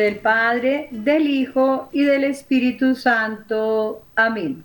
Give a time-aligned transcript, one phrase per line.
[0.00, 4.02] Del Padre, del Hijo y del Espíritu Santo.
[4.16, 4.64] Amén.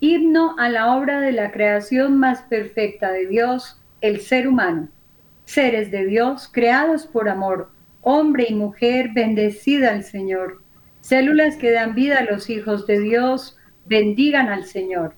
[0.00, 4.88] Himno a la obra de la creación más perfecta de Dios, el ser humano.
[5.44, 7.70] Seres de Dios creados por amor,
[8.02, 10.60] hombre y mujer, bendecida al Señor.
[11.02, 15.14] Células que dan vida a los hijos de Dios, bendigan al Señor.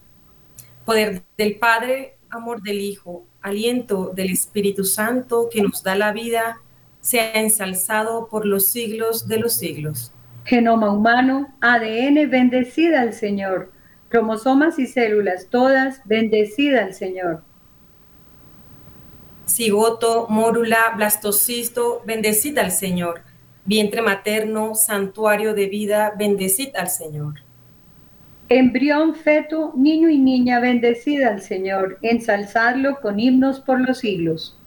[0.84, 6.60] Poder del Padre, amor del Hijo, aliento del Espíritu Santo que nos da la vida
[7.00, 10.12] sea ensalzado por los siglos de los siglos.
[10.44, 13.72] Genoma humano, ADN, bendecida al Señor.
[14.08, 17.42] Cromosomas y células todas, bendecida al Señor.
[19.46, 23.22] Cigoto, mórula, blastocisto, bendecida al Señor.
[23.64, 27.34] Vientre materno, santuario de vida, bendecida al Señor.
[28.48, 31.98] Embrión, feto, niño y niña, bendecida al Señor.
[32.02, 34.59] Ensalzadlo con himnos por los siglos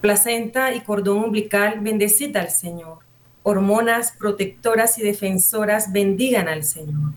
[0.00, 2.98] placenta y cordón umbilical, bendecida al Señor.
[3.42, 7.12] Hormonas protectoras y defensoras, bendigan al Señor.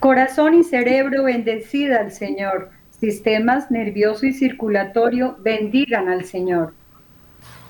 [0.00, 2.70] Corazón y cerebro, bendecida al Señor.
[3.00, 6.74] Sistemas nervioso y circulatorio, bendigan al Señor.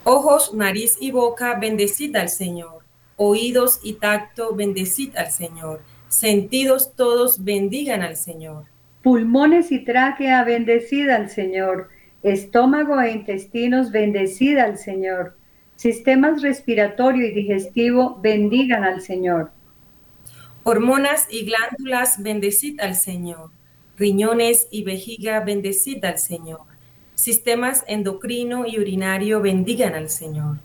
[0.05, 2.85] Ojos, nariz y boca, bendecida al Señor.
[3.17, 5.81] Oídos y tacto, bendecida al Señor.
[6.09, 8.65] Sentidos todos, bendigan al Señor.
[9.03, 11.89] Pulmones y tráquea, bendecida al Señor
[12.23, 15.37] estómago e intestinos, bendecida al Señor.
[15.77, 19.51] Sistemas respiratorio y digestivo, bendigan al Señor.
[20.65, 23.51] Hormonas y glándulas, bendecida al Señor.
[23.97, 26.61] Riñones y vejiga, bendecida al Señor.
[27.15, 30.57] Sistemas endocrino y urinario, bendigan al Señor.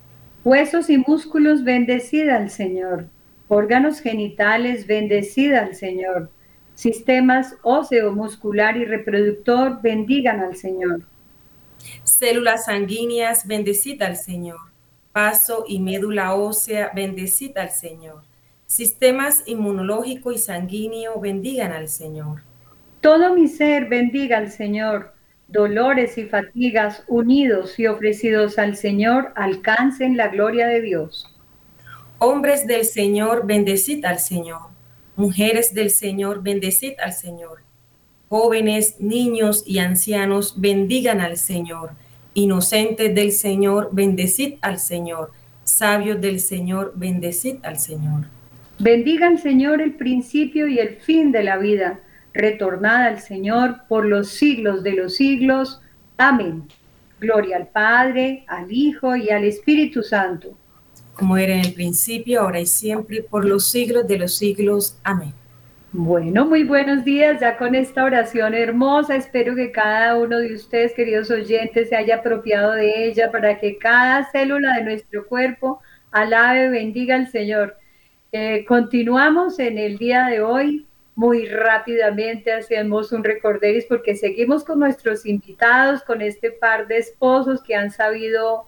[0.44, 3.08] Huesos y músculos, bendecida al Señor.
[3.48, 6.32] Órganos genitales, bendecida al Señor.
[6.74, 11.04] Sistemas óseo, muscular y reproductor, bendigan al Señor
[12.04, 14.60] Células sanguíneas, bendecida al Señor.
[15.12, 18.24] Paso y médula ósea, bendecida al Señor.
[18.66, 22.44] Sistemas inmunológico y sanguíneo, bendigan al Señor.
[23.02, 25.14] Todo mi ser bendiga al Señor.
[25.48, 31.28] Dolores y fatigas unidos y ofrecidos al Señor alcancen la gloria de Dios.
[32.20, 34.70] Hombres del Señor, bendecid al Señor.
[35.18, 37.71] Mujeres del Señor, bendecid al Señor
[38.32, 41.92] jóvenes, niños y ancianos, bendigan al Señor.
[42.34, 45.34] Inocentes del Señor, bendecid al Señor.
[45.66, 48.28] Sabios del Señor, bendecid al Señor.
[48.80, 52.00] Bendiga al Señor el principio y el fin de la vida.
[52.34, 55.82] Retornad al Señor por los siglos de los siglos.
[56.16, 56.64] Amén.
[57.20, 60.58] Gloria al Padre, al Hijo y al Espíritu Santo.
[61.16, 64.98] Como era en el principio, ahora y siempre, por los siglos de los siglos.
[65.04, 65.34] Amén.
[65.94, 67.42] Bueno, muy buenos días.
[67.42, 72.18] Ya con esta oración hermosa, espero que cada uno de ustedes, queridos oyentes, se haya
[72.18, 75.82] apropiado de ella para que cada célula de nuestro cuerpo
[76.12, 77.76] alabe, bendiga al Señor.
[78.32, 80.88] Eh, continuamos en el día de hoy.
[81.16, 87.62] Muy rápidamente hacemos un recorderis porque seguimos con nuestros invitados, con este par de esposos
[87.62, 88.66] que han sabido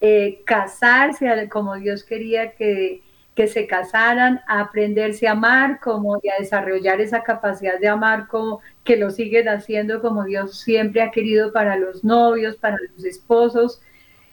[0.00, 3.03] eh, casarse como Dios quería que
[3.34, 8.28] que se casaran, a aprenderse a amar, como y a desarrollar esa capacidad de amar
[8.28, 13.04] como que lo siguen haciendo como Dios siempre ha querido para los novios, para los
[13.04, 13.80] esposos.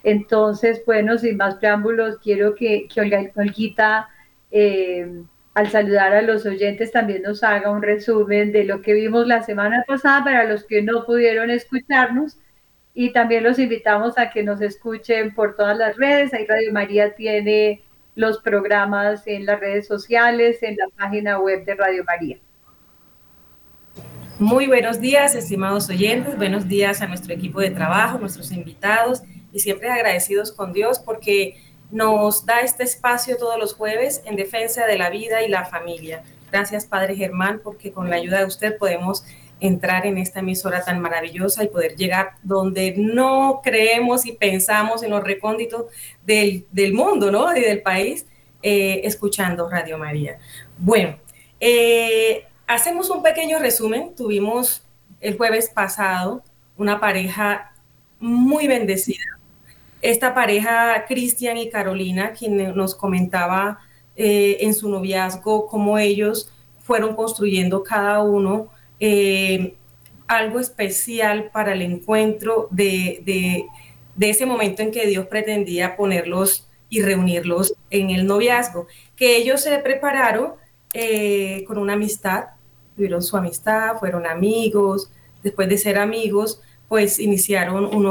[0.04, 4.10] Entonces, bueno, sin más preámbulos, quiero que, que Olguita,
[4.52, 5.24] eh,
[5.54, 9.44] al saludar a los oyentes, también nos haga un resumen de lo que vimos la
[9.44, 12.38] semana pasada para los que no pudieron escucharnos.
[12.94, 16.34] Y también los invitamos a que nos escuchen por todas las redes.
[16.34, 17.84] Ahí Radio María tiene
[18.16, 22.38] los programas en las redes sociales, en la página web de Radio María.
[24.40, 29.22] Muy buenos días, estimados oyentes, buenos días a nuestro equipo de trabajo, nuestros invitados
[29.54, 31.62] y siempre agradecidos con Dios porque
[31.92, 36.24] nos da este espacio todos los jueves en defensa de la vida y la familia.
[36.52, 39.24] Gracias, Padre Germán, porque con la ayuda de usted podemos
[39.62, 45.12] entrar en esta emisora tan maravillosa y poder llegar donde no creemos y pensamos en
[45.12, 45.86] los recónditos
[46.26, 47.56] del, mundo, ¿no?
[47.56, 48.26] Y del país,
[48.64, 50.40] eh, escuchando Radio María.
[50.78, 51.18] Bueno,
[51.60, 54.16] eh, hacemos un pequeño resumen.
[54.16, 54.84] Tuvimos
[55.20, 56.44] el jueves pasado
[56.76, 57.72] una pareja
[58.20, 59.24] muy bendecida.
[60.02, 63.80] Esta pareja, Cristian y Carolina, quien nos comentaba
[64.16, 68.70] eh, en su noviazgo cómo ellos fueron construyendo cada uno
[69.02, 69.74] eh,
[70.28, 73.66] algo especial para el encuentro de,
[74.20, 79.78] ese momento en que Dios pretendía ponerlos y reunirlos en el noviazgo, que ellos se
[79.80, 80.54] prepararon
[80.94, 82.46] eh, con una amistad,
[82.96, 85.10] tuvieron su amistad, fueron amigos,
[85.42, 88.04] después de ser amigos, pues iniciaron un,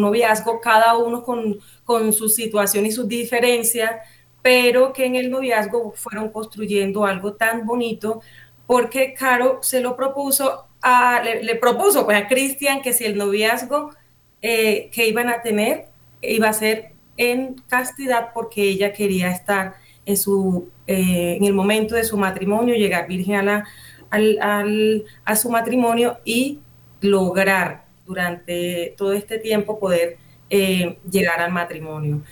[0.00, 3.92] noviazgo, cada uno con, con su situación y sus diferencias,
[4.40, 8.22] pero que en el noviazgo fueron construyendo algo tan bonito
[8.66, 13.90] porque Caro se lo propuso, a, le, propuso pues, a Cristian que si el noviazgo
[14.42, 15.86] eh, que iban a tener
[16.22, 19.74] iba a ser en castidad porque ella quería estar
[20.04, 23.64] en, su, eh, en el momento de su matrimonio, llegar virgen a, la,
[24.10, 26.60] al, a su matrimonio y
[27.00, 30.18] lograr durante todo este tiempo poder
[30.48, 32.22] eh, llegar al matrimonio.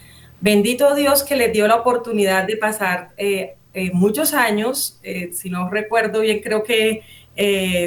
[0.40, 3.56] Bendito Dios que les dio la oportunidad de pasar eh,
[3.92, 5.00] muchos años,
[5.32, 7.02] si no recuerdo bien, creo que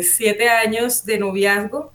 [0.03, 1.93] siete años de noviazgo,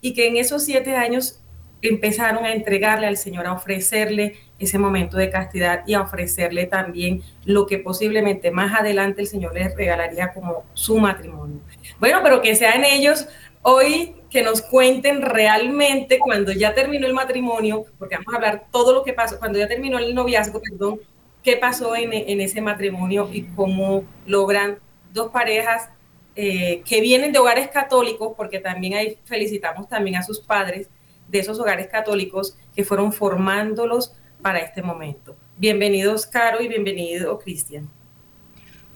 [0.00, 1.40] y que en esos siete años
[1.80, 7.22] empezaron a entregarle al Señor, a ofrecerle ese momento de castidad y a ofrecerle también
[7.44, 11.60] lo que posiblemente más adelante el Señor les regalaría como su matrimonio.
[11.98, 13.26] Bueno, pero que sean ellos
[13.62, 18.92] hoy que nos cuenten realmente cuando ya terminó el matrimonio, porque vamos a hablar todo
[18.92, 21.00] lo que pasó, cuando ya terminó el noviazgo, perdón,
[21.42, 24.78] qué pasó en, ese matrimonio y cómo logran
[25.12, 25.88] dos parejas
[26.36, 30.88] eh, que vienen de hogares católicos, porque también ahí felicitamos también a sus padres,
[31.28, 35.36] de esos hogares católicos que fueron formándolos para este momento.
[35.58, 37.88] Bienvenidos, Caro, y bienvenido, Cristian.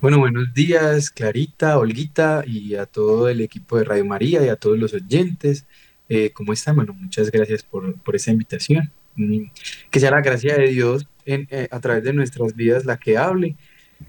[0.00, 4.56] Bueno, buenos días, Clarita, Olguita, y a todo el equipo de Radio María y a
[4.56, 5.66] todos los oyentes.
[6.08, 6.76] Eh, ¿Cómo están?
[6.76, 8.93] Bueno, muchas gracias por, por esa invitación.
[9.16, 9.44] Mm,
[9.90, 13.56] que sea la gracia de Dios eh, a través de nuestras vidas la que hable.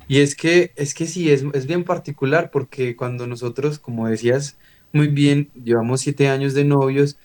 [0.08, 4.58] Y es que, es que sí, es, es bien particular porque cuando nosotros, como decías
[4.94, 7.18] muy bien, llevamos siete años de novios,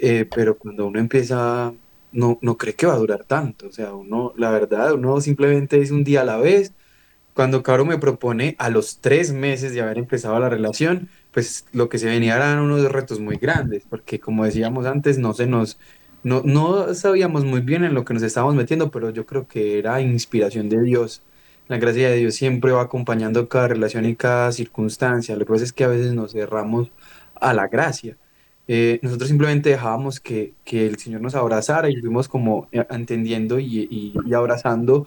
[0.00, 1.74] eh, pero cuando uno empieza,
[2.12, 3.68] no, no cree que va a durar tanto.
[3.68, 6.74] O sea, uno, la verdad, uno simplemente es un día a la vez.
[7.34, 11.88] Cuando Caro me propone a los tres meses de haber empezado la relación, pues lo
[11.88, 15.78] que se venía eran unos retos muy grandes, porque como decíamos antes, no se nos,
[16.24, 19.78] no, no sabíamos muy bien en lo que nos estábamos metiendo, pero yo creo que
[19.78, 21.22] era inspiración de Dios.
[21.68, 25.36] La gracia de Dios siempre va acompañando cada relación y cada circunstancia.
[25.36, 26.90] Lo que pasa es que a veces nos cerramos
[27.36, 28.16] a la gracia.
[28.68, 33.58] Eh, nosotros simplemente dejábamos que, que, el Señor nos abrazara y fuimos como eh, entendiendo
[33.58, 35.06] y, y, abrazando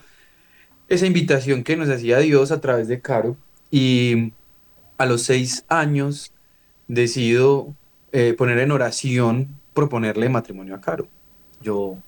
[0.89, 3.37] esa invitación que nos hacía Dios a través de Caro.
[3.71, 4.33] Y
[4.97, 6.31] a los seis años
[6.87, 7.75] decido
[8.11, 11.07] eh, poner en oración proponerle matrimonio a Caro.
[11.61, 11.99] Yo,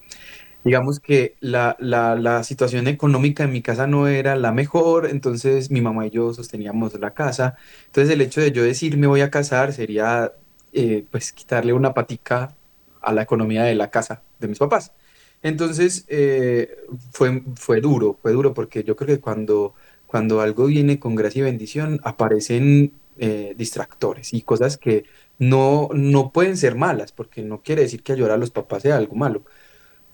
[0.63, 5.79] digamos que la, la, situación económica en mi casa no era la mejor, entonces mi
[5.79, 7.57] mamá y yo sosteníamos la casa.
[7.85, 10.33] Entonces el hecho de yo decir me voy a casar sería
[10.73, 12.55] eh, pues quitarle una patica
[13.01, 14.91] a la economía de la casa de mis papás.
[15.43, 16.75] Entonces eh,
[17.11, 19.75] fue, fue duro, fue duro porque yo creo que cuando,
[20.07, 25.03] cuando algo viene con gracia y bendición aparecen eh, distractores y cosas que
[25.39, 28.97] no, no pueden ser malas, porque no quiere decir que llorar a los papás sea
[28.97, 29.43] algo malo,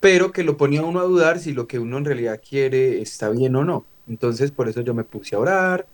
[0.00, 3.30] pero que lo ponía uno a dudar si lo que uno en realidad quiere está
[3.30, 3.86] bien o no.
[4.08, 5.88] Entonces por eso yo me puse a orar.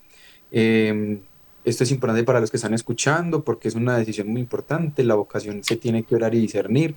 [0.51, 1.23] Em,
[1.65, 5.05] esto es importante para los que están escuchando porque es una decisión muy importante.
[5.05, 6.97] La vocación se tiene que orar y discernir.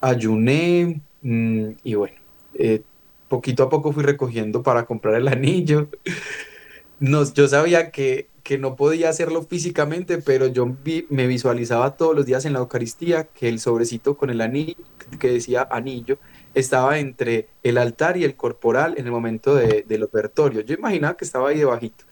[0.00, 2.16] Ayuné mm, y bueno,
[2.54, 2.82] eh,
[3.28, 5.88] poquito a poco fui recogiendo para comprar el anillo.
[7.00, 10.76] yo sabía que, que, no podía hacerlo físicamente, pero yo
[11.08, 14.76] me visualizaba todos los días en la Eucaristía que el sobrecito con el anillo,
[15.18, 16.18] que decía anillo,
[16.54, 20.60] estaba entre el altar y el corporal en el momento de, del ofertorio.
[20.62, 22.04] Yo imaginaba que estaba ahí debajito.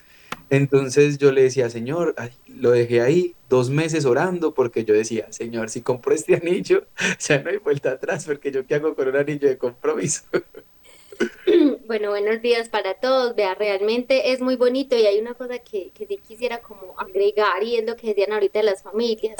[0.50, 2.14] Entonces yo le decía, Señor,
[2.46, 6.84] lo dejé ahí dos meses orando porque yo decía, Señor, si compro este anillo,
[7.18, 10.22] ya no hay vuelta atrás porque yo qué hago con un anillo de compromiso.
[11.86, 13.34] Bueno, buenos días para todos.
[13.34, 17.62] Vea, realmente es muy bonito y hay una cosa que, que sí quisiera como agregar
[17.62, 19.36] y es lo que decían ahorita las familias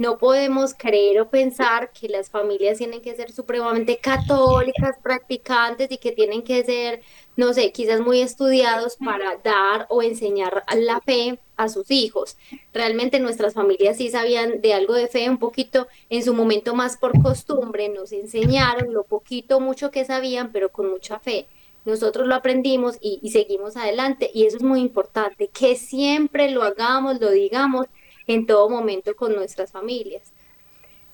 [0.00, 5.98] no podemos creer o pensar que las familias tienen que ser supremamente católicas, practicantes y
[5.98, 7.02] que tienen que ser,
[7.36, 12.38] no sé, quizás muy estudiados para dar o enseñar la fe a sus hijos.
[12.72, 16.96] Realmente nuestras familias sí sabían de algo de fe, un poquito en su momento más
[16.96, 21.46] por costumbre, nos enseñaron lo poquito, mucho que sabían, pero con mucha fe.
[21.84, 26.62] Nosotros lo aprendimos y, y seguimos adelante y eso es muy importante, que siempre lo
[26.62, 27.86] hagamos, lo digamos
[28.34, 30.32] en todo momento con nuestras familias.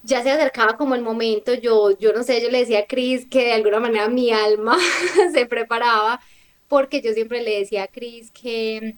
[0.02, 3.26] Ya se acercaba como el momento, yo, yo no sé, yo le decía a Cris
[3.26, 4.76] que de alguna manera mi alma
[5.32, 6.20] se preparaba,
[6.68, 8.96] porque yo siempre le decía a Cris que,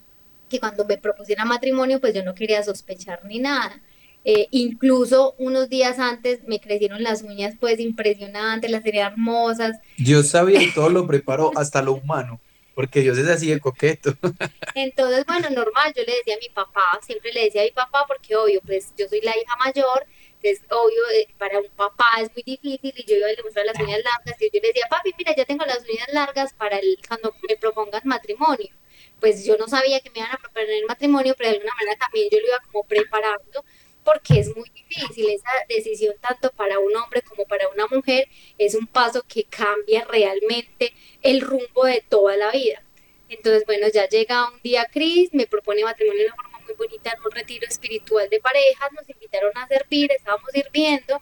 [0.49, 3.81] que cuando me propusiera matrimonio, pues yo no quería sospechar ni nada.
[4.25, 9.79] Eh, incluso unos días antes me crecieron las uñas pues impresionantes, las tenía hermosas.
[9.97, 12.41] Dios sabía y todo lo preparó, hasta lo humano
[12.79, 14.15] porque Dios es así de coqueto.
[14.77, 18.05] Entonces, bueno, normal, yo le decía a mi papá, siempre le decía a mi papá,
[18.07, 20.07] porque obvio, pues yo soy la hija mayor,
[20.41, 23.81] Entonces, obvio, eh, para un papá es muy difícil y yo iba a demostrar las
[23.81, 26.97] uñas largas y yo le decía, papi, mira, ya tengo las uñas largas para el,
[27.09, 28.71] cuando me propongas matrimonio.
[29.19, 32.29] Pues yo no sabía que me iban a proponer matrimonio, pero de alguna manera también
[32.31, 33.65] yo lo iba como preparando
[34.05, 38.75] porque es muy difícil esa decisión tanto para un hombre como para una mujer, es
[38.75, 42.83] un paso que cambia realmente el rumbo de toda la vida.
[43.29, 47.13] Entonces, bueno, ya llega un día Cris, me propone matrimonio de una forma muy bonita
[47.13, 51.21] en un retiro espiritual de parejas, nos invitaron a servir, estábamos sirviendo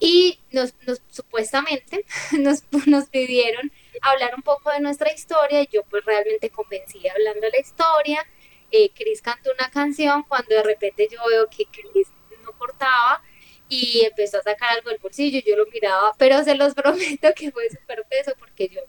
[0.00, 0.74] y nos,
[1.10, 2.04] supuestamente
[2.38, 3.72] nos, nos pidieron
[4.02, 8.26] hablar un poco de nuestra historia y yo pues realmente convencida hablando de la historia.
[8.70, 12.08] Eh, Cris cantó una canción cuando de repente yo veo que Cris
[12.44, 13.22] no cortaba
[13.68, 17.50] y empezó a sacar algo del bolsillo, yo lo miraba, pero se los prometo que
[17.50, 18.80] fue súper peso porque yo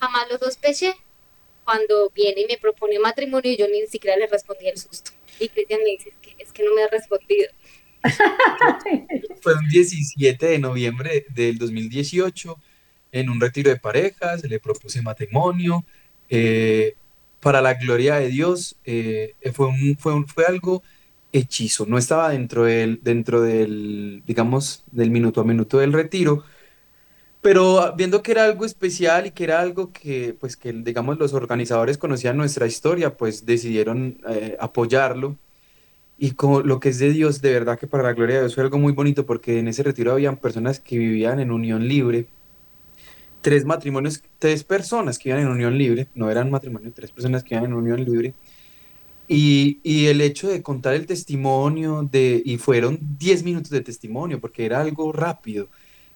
[0.00, 0.94] jamás lo sospeché.
[1.64, 5.12] Cuando viene y me propone matrimonio, yo ni siquiera le respondí el susto.
[5.40, 7.48] Y Cristian me dice, es que, es que no me ha respondido.
[9.40, 12.58] Fue un 17 de noviembre del 2018,
[13.12, 15.86] en un retiro de parejas, le propuse matrimonio.
[16.28, 16.94] Eh,
[17.44, 20.82] para la gloria de Dios, eh, fue, un, fue, algo
[21.30, 26.42] hechizo, no estaba dentro del, dentro del, digamos, del minuto a minuto del retiro,
[27.42, 31.34] pero viendo que era algo especial y que era algo que, pues, que, digamos, los
[31.34, 35.36] organizadores conocían nuestra historia, pues decidieron eh, apoyarlo.
[36.18, 38.54] Y con lo que es de Dios, de verdad que para la gloria de Dios
[38.54, 42.26] fue algo muy bonito porque en ese retiro habían personas que vivían en unión libre,
[43.44, 47.54] tres matrimonios, tres personas que vivían en unión libre, no eran matrimonios, tres personas que
[47.54, 48.32] vivían en unión libre,
[49.28, 54.40] y, y, el hecho de contar el testimonio, de, y fueron 10 minutos de testimonio,
[54.40, 55.68] porque era algo rápido,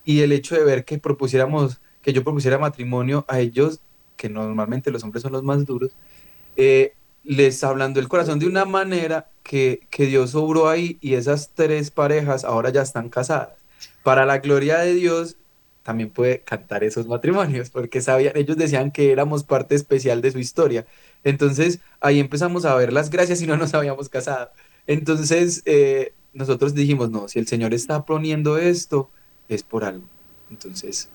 [0.06, 3.80] y el hecho de ver que propusiéramos, que yo propusiera matrimonio a ellos,
[4.16, 5.92] que normalmente los hombres son los más duros,
[6.56, 6.94] eh,
[7.24, 11.90] les hablando el corazón de una manera que, que Dios obró ahí y esas tres
[11.90, 13.50] parejas ahora ya están casadas.
[14.02, 15.36] Para la gloria de Dios,
[15.88, 20.38] también puede cantar esos matrimonios, porque sabían, ellos decían que éramos parte especial de su
[20.38, 20.84] historia.
[21.24, 24.50] Entonces ahí empezamos a ver las gracias y no nos habíamos casado.
[24.86, 29.10] Entonces eh, nosotros dijimos, no, si el Señor está poniendo esto,
[29.48, 30.06] es por algo.
[30.50, 31.08] Entonces...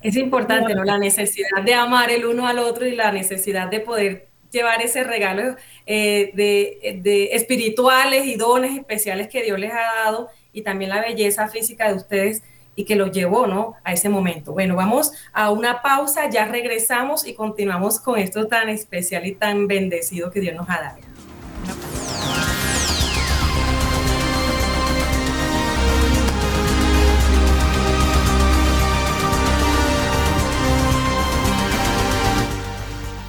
[0.00, 0.84] Es importante, ¿no?
[0.84, 5.04] La necesidad de amar el uno al otro y la necesidad de poder llevar ese
[5.04, 5.54] regalo
[5.84, 11.02] eh, de, de, espirituales y dones especiales que Dios les ha dado y también la
[11.02, 12.42] belleza física de ustedes
[12.76, 13.74] y que lo llevó ¿no?
[13.84, 14.52] a ese momento.
[14.52, 19.66] Bueno, vamos a una pausa, ya regresamos y continuamos con esto tan especial y tan
[19.66, 22.43] bendecido que Dios nos ha dado.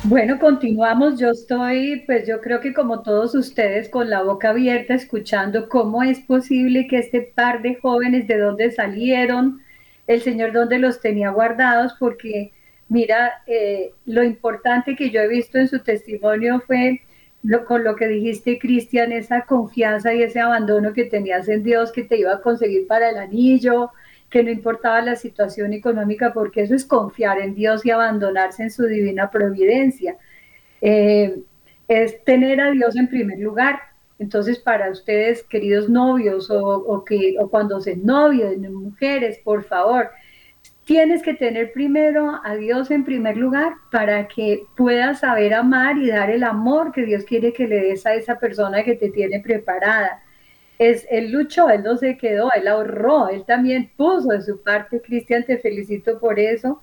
[0.08, 1.20] Bueno, continuamos.
[1.20, 6.04] Yo estoy, pues yo creo que como todos ustedes, con la boca abierta, escuchando cómo
[6.04, 9.62] es posible que este par de jóvenes, de dónde salieron,
[10.06, 12.52] el Señor dónde los tenía guardados, porque
[12.88, 17.02] mira, eh, lo importante que yo he visto en su testimonio fue
[17.42, 21.92] lo, con lo que dijiste, Cristian, esa confianza y ese abandono que tenías en Dios
[21.92, 23.90] que te iba a conseguir para el anillo,
[24.30, 28.72] que no importaba la situación económica, porque eso es confiar en Dios y abandonarse en
[28.72, 30.18] su divina providencia.
[30.82, 31.40] Eh,
[31.88, 33.80] es tener a Dios en primer lugar.
[34.18, 40.10] Entonces, para ustedes, queridos novios, o, que, o cuando se novien, mujeres, por favor,
[40.86, 46.10] tienes que tener primero a Dios en primer lugar para que puedas saber amar y
[46.10, 49.40] dar el amor que Dios quiere que le des a esa persona que te tiene
[49.42, 50.22] preparada
[50.80, 55.02] es, él luchó, él no se quedó, él ahorró, él también puso de su parte,
[55.02, 56.82] Cristian, te felicito por eso.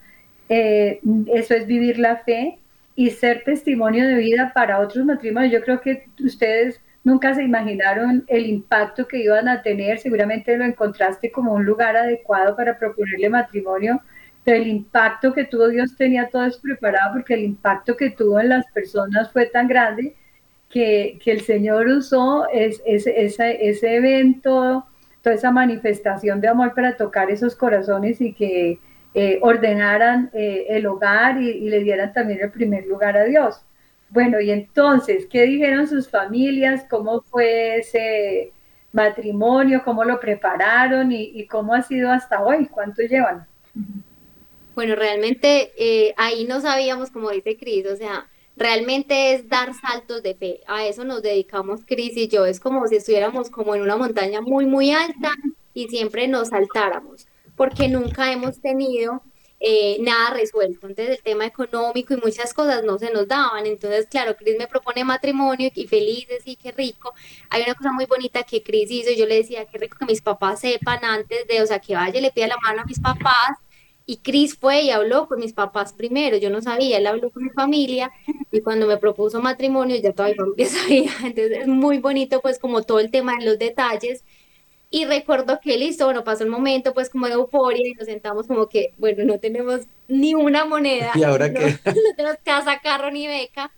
[0.48, 1.00] Eh,
[1.32, 2.58] eso es vivir la fe
[2.94, 5.52] y ser testimonio de vida para otros matrimonios.
[5.52, 10.64] Yo creo que ustedes nunca se imaginaron el impacto que iban a tener, seguramente lo
[10.64, 14.00] encontraste como un lugar adecuado para proponerle matrimonio,
[14.44, 18.40] pero el impacto que tuvo Dios tenía todo eso preparado porque el impacto que tuvo
[18.40, 20.16] en las personas fue tan grande
[20.72, 24.86] que, el Señor usó es, ese evento,
[25.22, 28.78] toda esa manifestación de amor para tocar esos corazones y que
[29.14, 33.60] eh, ordenaran eh, el hogar y, le dieran también el primer lugar a Dios.
[34.08, 36.84] Bueno, y entonces, ¿qué dijeron sus familias?
[36.88, 38.52] ¿Cómo fue ese
[38.92, 39.82] matrimonio?
[39.84, 41.12] ¿Cómo lo prepararon?
[41.12, 42.66] ¿Y, cómo ha sido hasta hoy?
[42.66, 43.46] ¿Cuánto llevan?
[44.74, 50.22] Bueno, realmente eh, ahí no sabíamos, como dice Cris, o sea, realmente es dar saltos
[50.22, 50.60] de fe.
[50.66, 52.46] A eso nos dedicamos Cris y yo.
[52.46, 55.32] Es como si estuviéramos como en una montaña muy, muy alta
[55.74, 59.22] y siempre nos saltáramos, porque nunca hemos tenido
[59.64, 60.88] eh, nada resuelto.
[60.88, 63.64] Entonces el tema económico y muchas cosas no se nos daban.
[63.64, 67.14] Entonces, claro, Cris me propone matrimonio y felices y qué rico.
[67.48, 70.20] Hay una cosa muy bonita que Cris hizo yo le decía, qué rico que mis
[70.20, 73.00] papás sepan antes de, o sea, que vaya y le pida la mano a mis
[73.00, 73.56] papás.
[74.04, 77.44] Y Cris fue y habló con mis papás primero, yo no sabía, él habló con
[77.44, 78.10] mi familia
[78.50, 81.10] y cuando me propuso matrimonio ya todavía no sabía.
[81.24, 84.24] Entonces es muy bonito pues como todo el tema de los detalles
[84.94, 88.46] y recuerdo que listo, bueno, pasó un momento pues como de euforia y nos sentamos
[88.46, 91.12] como que, bueno, no tenemos ni una moneda.
[91.14, 91.78] ¿Y ahora qué?
[91.86, 93.72] No tenemos casa, carro ni beca.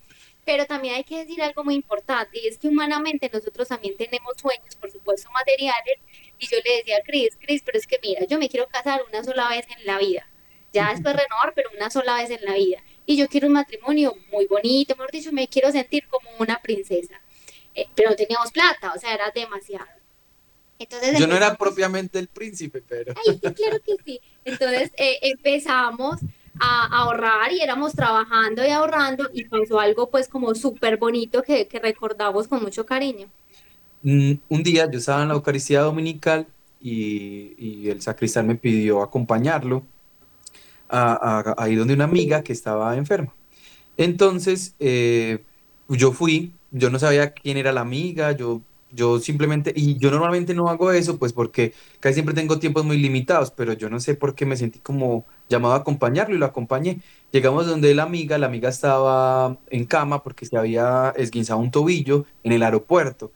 [0.44, 4.34] Pero también hay que decir algo muy importante y es que humanamente nosotros también tenemos
[4.36, 5.98] sueños, por supuesto, materiales.
[6.38, 9.02] Y yo le decía a Cris, Cris, pero es que mira, yo me quiero casar
[9.08, 10.26] una sola vez en la vida.
[10.72, 12.82] Ya después renovar, pero una sola vez en la vida.
[13.06, 17.20] Y yo quiero un matrimonio muy bonito, mejor dicho, me quiero sentir como una princesa.
[17.74, 19.86] Eh, pero no teníamos plata, o sea, era demasiado.
[21.18, 23.14] Yo no era propiamente el príncipe, pero...
[23.16, 24.20] Ay, sí, claro que sí.
[24.44, 26.20] Entonces eh, empezamos
[26.60, 31.66] a ahorrar y éramos trabajando y ahorrando y pasó algo pues como súper bonito que,
[31.66, 33.28] que, recordamos con mucho cariño.
[34.04, 36.46] Mm, un día yo estaba en la Eucaristía Dominical
[36.80, 39.84] y, el sacristán me pidió acompañarlo
[40.88, 43.34] a, ahí donde una amiga que estaba enferma.
[43.96, 45.44] Entonces eh,
[45.88, 48.62] yo fui, yo no sabía quién era la amiga, yo
[48.94, 52.99] yo simplemente, y yo normalmente no hago eso, pues porque casi siempre tengo tiempos muy
[52.99, 56.46] limitados, pero yo no sé por qué me sentí como llamado a acompañarlo y lo
[56.46, 57.00] acompañé.
[57.32, 62.25] Llegamos donde la amiga, la amiga estaba en cama porque se había esguinzado un tobillo
[62.44, 63.32] en el aeropuerto.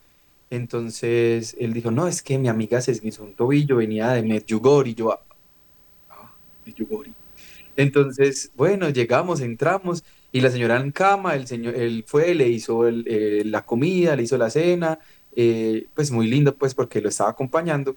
[0.51, 4.91] Entonces él dijo, no, es que mi amiga se esguinzó un tobillo, venía de Medjugorje,
[4.91, 6.33] y yo, ah,
[6.65, 7.13] Medjugorje.
[7.77, 12.89] Entonces, bueno, llegamos, entramos, y la señora en cama, el señor, él fue, le hizo
[12.89, 14.99] eh, la comida, le hizo la cena,
[15.37, 17.97] eh, pues muy lindo, pues porque lo estaba acompañando.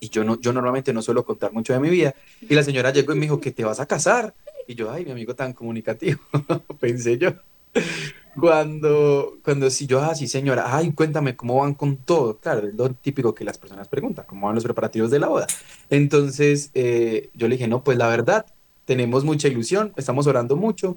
[0.00, 2.14] Y yo, no, yo normalmente no suelo contar mucho de mi vida.
[2.42, 4.34] Y la señora llegó y me dijo, que te vas a casar?
[4.68, 6.20] Y yo, ay, mi amigo tan comunicativo,
[6.80, 7.30] pensé yo.
[8.38, 12.38] Cuando, cuando si yo, así, ah, señora, ay, cuéntame cómo van con todo.
[12.38, 15.46] Claro, es lo típico que las personas preguntan, cómo van los preparativos de la boda.
[15.90, 18.46] Entonces, eh, yo le dije, no, pues la verdad,
[18.84, 20.96] tenemos mucha ilusión, estamos orando mucho,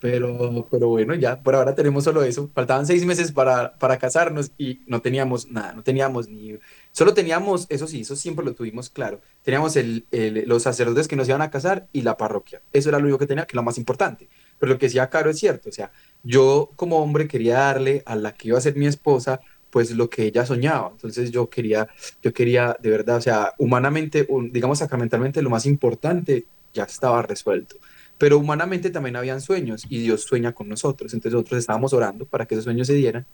[0.00, 2.50] pero, pero bueno, ya por ahora tenemos solo eso.
[2.54, 6.58] Faltaban seis meses para, para casarnos y no teníamos nada, no teníamos ni...
[6.92, 9.20] Solo teníamos, eso sí, eso siempre lo tuvimos claro.
[9.42, 10.06] Teníamos el,
[10.46, 12.62] los sacerdotes que nos iban a casar y la parroquia.
[12.72, 14.28] Eso era lo único que tenía, que lo más importante.
[14.58, 15.68] Pero lo que decía Caro es cierto.
[15.68, 19.40] O sea, yo como hombre quería darle a la que iba a ser mi esposa
[19.70, 20.90] pues lo que ella soñaba.
[20.90, 21.88] Entonces yo quería,
[22.22, 27.76] yo quería de verdad, o sea, humanamente, digamos sacramentalmente, lo más importante ya estaba resuelto
[28.20, 31.14] pero humanamente también habían sueños y Dios sueña con nosotros.
[31.14, 33.24] Entonces nosotros estábamos orando para que esos sueños se dieran.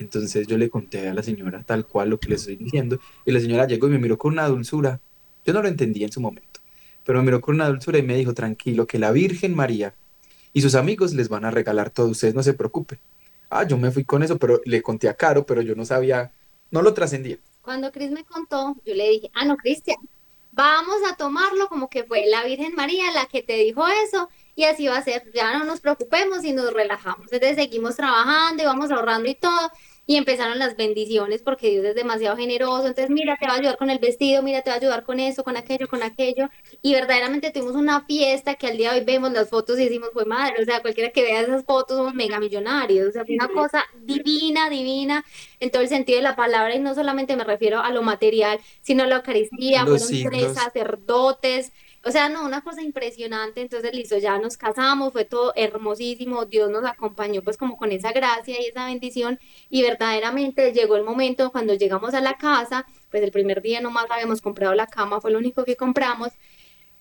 [0.00, 3.30] Entonces yo le conté a la señora tal cual lo que les estoy diciendo y
[3.30, 4.98] la señora llegó y me miró con una dulzura.
[5.44, 6.58] Yo no lo entendí en su momento,
[7.04, 9.94] pero me miró con una dulzura y me dijo, tranquilo, que la Virgen María
[10.56, 12.98] y sus amigos les van a regalar todo, ustedes no se preocupen.
[13.50, 16.32] Ah, yo me fui con eso, pero le conté a Caro, pero yo no sabía,
[16.70, 17.36] no lo trascendía.
[17.60, 19.98] Cuando Cris me contó, yo le dije, ah, no, Cristian,
[20.52, 24.64] vamos a tomarlo como que fue la Virgen María la que te dijo eso y
[24.64, 27.30] así va a ser, ya no nos preocupemos y nos relajamos.
[27.30, 29.70] Entonces seguimos trabajando y vamos ahorrando y todo
[30.08, 32.86] y empezaron las bendiciones porque Dios es demasiado generoso.
[32.86, 35.18] Entonces, mira, te va a ayudar con el vestido, mira, te va a ayudar con
[35.18, 36.48] eso, con aquello, con aquello.
[36.80, 40.10] Y verdaderamente tuvimos una fiesta que al día de hoy vemos las fotos y decimos,
[40.12, 43.08] fue madre, o sea, cualquiera que vea esas fotos somos mega millonarios.
[43.08, 45.24] O sea, fue una cosa divina, divina
[45.58, 46.76] en todo el sentido de la palabra.
[46.76, 51.72] Y no solamente me refiero a lo material, sino a la Eucaristía, fueron tres sacerdotes
[52.06, 53.60] o sea, no, una cosa impresionante.
[53.60, 56.44] Entonces, listo, ya nos casamos, fue todo hermosísimo.
[56.44, 59.40] Dios nos acompañó pues como con esa gracia y esa bendición.
[59.70, 64.06] Y verdaderamente llegó el momento cuando llegamos a la casa, pues el primer día nomás
[64.08, 66.30] habíamos comprado la cama, fue lo único que compramos.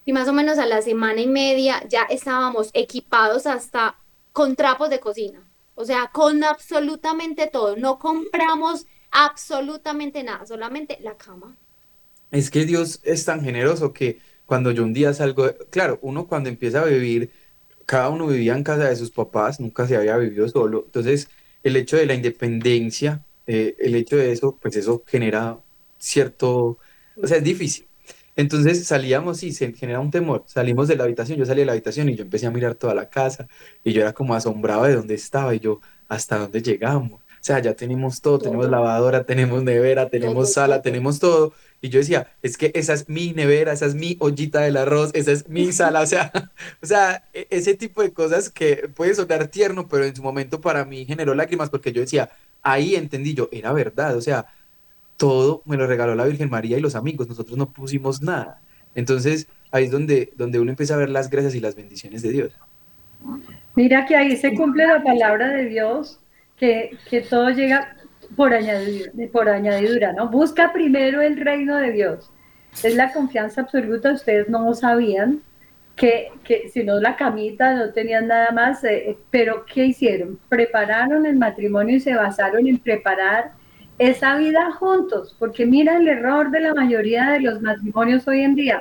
[0.06, 4.00] Y más o menos a la semana y media ya estábamos equipados hasta
[4.34, 5.44] con trapos de cocina.
[5.76, 7.76] O sea, con absolutamente todo.
[7.76, 11.56] No compramos absolutamente nada, solamente la cama.
[12.32, 16.50] Es que Dios es tan generoso que cuando yo un día salgo, claro, uno cuando
[16.50, 17.32] empieza a vivir,
[17.86, 21.30] cada uno vivía en casa de sus papás, nunca se había vivido solo, entonces
[21.64, 25.60] el hecho de la independencia, eh, el hecho de eso, pues eso genera
[25.98, 26.80] cierto,
[27.22, 27.88] o sea, es difícil.
[28.36, 30.44] Entonces salíamos y se genera un temor.
[30.48, 32.94] Salimos de la habitación, yo salí de la habitación y yo empecé a mirar toda
[32.94, 33.48] la casa
[33.84, 35.80] y yo era como asombrado de dónde estaba y yo,
[36.10, 37.25] ¿hasta dónde llegamos?
[37.46, 41.54] O sea, ya tenemos todo, tenemos lavadora, tenemos nevera, tenemos sala, tenemos todo.
[41.80, 45.12] Y yo decía, es que esa es mi nevera, esa es mi ollita del arroz,
[45.14, 46.02] esa es mi sala.
[46.02, 46.32] O sea,
[46.82, 50.60] o sea, e, ese tipo de cosas que puede sonar tierno, pero en su momento
[50.60, 52.32] para mí generó lágrimas porque yo decía,
[52.64, 54.18] ahí entendí yo, era verdad.
[54.18, 54.48] O sea,
[55.16, 58.60] todo me lo regaló la Virgen María y los amigos, nosotros no pusimos nada.
[58.96, 62.32] Entonces, ahí es donde, donde uno empieza a ver las gracias y las bendiciones de
[62.32, 62.54] Dios.
[63.76, 66.20] Mira que ahí se cumple la palabra de Dios,
[66.58, 66.98] que,
[67.30, 67.96] todo llega
[68.36, 70.30] por añadidura, ¿no?
[70.30, 72.32] Busca primero el reino de Dios.
[72.84, 75.42] Es la confianza absoluta, ustedes no sabían
[75.96, 80.40] que, que si no la camita, no tenían nada más, eh, pero ¿qué hicieron?
[80.50, 83.52] Prepararon el matrimonio y se basaron en preparar
[83.98, 88.56] esa vida juntos, porque mira el error de la mayoría de los matrimonios hoy en
[88.56, 88.80] día.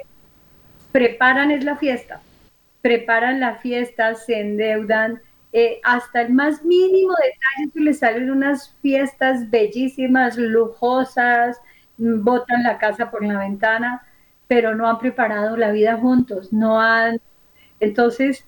[0.90, 2.20] Preparan es la fiesta,
[2.82, 5.20] preparan la fiesta, se endeudan,
[5.56, 11.60] eh, hasta el más mínimo detalle que les salen unas fiestas bellísimas, lujosas,
[11.98, 14.02] mm, botan la casa por la ventana,
[14.48, 17.20] pero no han preparado la vida juntos, no han...
[17.78, 18.44] Entonces,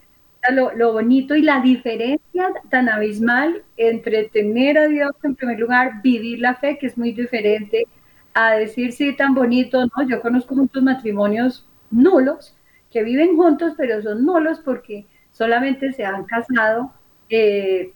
[0.52, 6.02] lo, lo, bonito y la diferencia tan abismal entre tener a Dios en primer lugar,
[6.02, 7.86] vivir la fe, que es muy diferente,
[8.34, 10.08] a decir sí, tan bonito, ¿no?
[10.08, 12.56] Yo conozco muchos matrimonios nulos
[12.90, 16.92] que viven juntos, pero son nulos porque solamente se han casado
[17.28, 17.92] eh,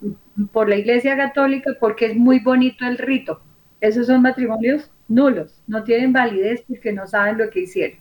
[0.52, 3.40] por la Iglesia Católica porque es muy bonito el rito.
[3.80, 7.98] Esos son matrimonios nulos, no tienen validez porque no saben lo que hicieron.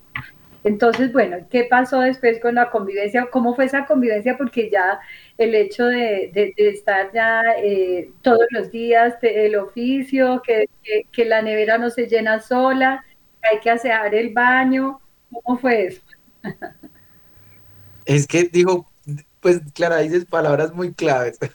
[0.65, 3.29] Entonces, bueno, ¿qué pasó después con la convivencia?
[3.31, 4.37] ¿Cómo fue esa convivencia?
[4.37, 4.99] Porque ya
[5.37, 11.89] el hecho de, estar ya eh, todos los días, el oficio, que, la nevera no
[11.89, 13.05] se llena sola,
[13.41, 14.99] que hay que asear el baño,
[15.31, 16.01] ¿cómo fue eso?
[18.05, 18.88] Es que dijo,
[19.41, 21.39] pues Clara, dices palabras muy claves.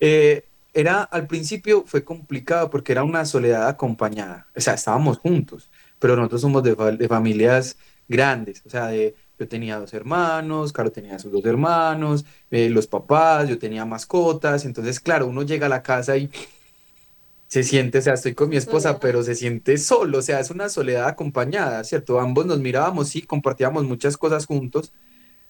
[0.00, 5.70] Eh, era, al principio fue complicado porque era una soledad acompañada, o sea, estábamos juntos,
[5.98, 7.78] pero nosotros somos de, de familias
[8.08, 12.86] grandes, o sea, de, yo tenía dos hermanos, Caro tenía sus dos hermanos, eh, los
[12.86, 16.30] papás, yo tenía mascotas, entonces, claro, uno llega a la casa y
[17.46, 20.50] se siente, o sea, estoy con mi esposa, pero se siente solo, o sea, es
[20.50, 22.20] una soledad acompañada, ¿cierto?
[22.20, 24.92] Ambos nos mirábamos, sí, compartíamos muchas cosas juntos,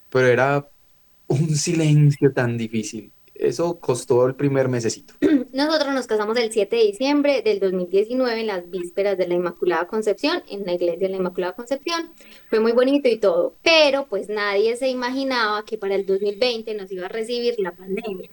[0.09, 0.69] pero era
[1.27, 3.11] un silencio tan difícil.
[3.35, 5.13] Eso costó el primer mesecito.
[5.51, 9.87] Nosotros nos casamos el 7 de diciembre del 2019 en las vísperas de la Inmaculada
[9.87, 12.11] Concepción, en la iglesia de la Inmaculada Concepción.
[12.49, 16.89] Fue muy bonito y todo, pero pues nadie se imaginaba que para el 2020 nos
[16.91, 18.29] iba a recibir la pandemia.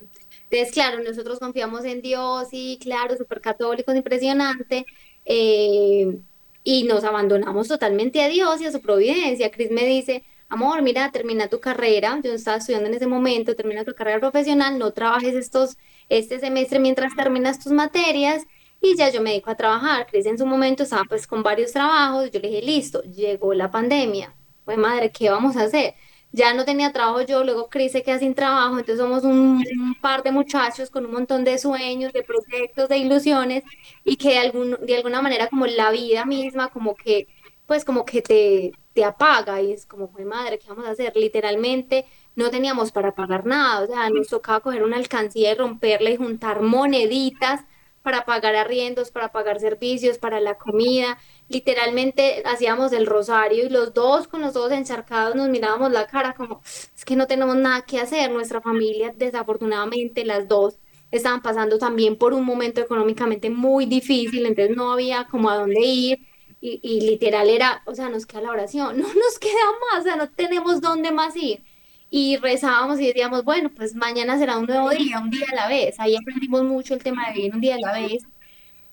[0.51, 4.87] Entonces, claro, nosotros confiamos en Dios y claro, súper católicos, impresionante.
[5.25, 6.17] Eh,
[6.65, 9.51] y nos abandonamos totalmente a Dios y a su providencia.
[9.51, 10.23] Cris me dice,
[10.53, 14.79] amor, mira, termina tu carrera, yo estaba estudiando en ese momento, termina tu carrera profesional,
[14.79, 15.79] no trabajes estos,
[16.11, 18.47] este semestre mientras terminas tus materias
[18.83, 20.07] y ya yo me dedico a trabajar.
[20.07, 23.71] Cris en su momento estaba pues con varios trabajos, yo le dije, listo, llegó la
[23.71, 24.37] pandemia,
[24.67, 25.95] pues madre, ¿qué vamos a hacer?
[26.33, 29.65] Ya no tenía trabajo yo, luego Cris se queda sin trabajo, entonces somos un,
[30.03, 33.65] par de muchachos con un montón de sueños, de proyectos, de ilusiones
[34.05, 37.27] y que de, algún, de alguna manera como la vida misma, como que
[37.73, 41.17] pues como que te, te apaga y es como, fue madre, ¿qué vamos a hacer?
[41.17, 42.05] Literalmente
[42.37, 46.19] no teníamos para pagar nada, o sea, nos tocaba coger una alcancía y romperla y
[46.19, 47.63] juntar moneditas
[48.03, 51.17] para pagar arriendos, para pagar servicios, para la comida.
[51.49, 56.35] Literalmente hacíamos el rosario y los dos con los ojos encharcados nos mirábamos la cara
[56.35, 58.31] como, es que no tenemos nada que hacer.
[58.31, 60.79] Nuestra familia, desafortunadamente, las dos
[61.11, 65.81] estaban pasando también por un momento económicamente muy difícil, entonces no había como a dónde
[65.81, 66.32] ir
[66.63, 69.53] y, literal era, o sea, nos queda la oración, no nos queda
[69.91, 71.63] más, o sea, no tenemos dónde más ir.
[72.09, 75.69] Y rezábamos y decíamos, bueno, pues mañana será un nuevo día, un día a la
[75.69, 75.99] vez.
[75.99, 78.23] Ahí aprendimos mucho el tema de vivir un día a la vez.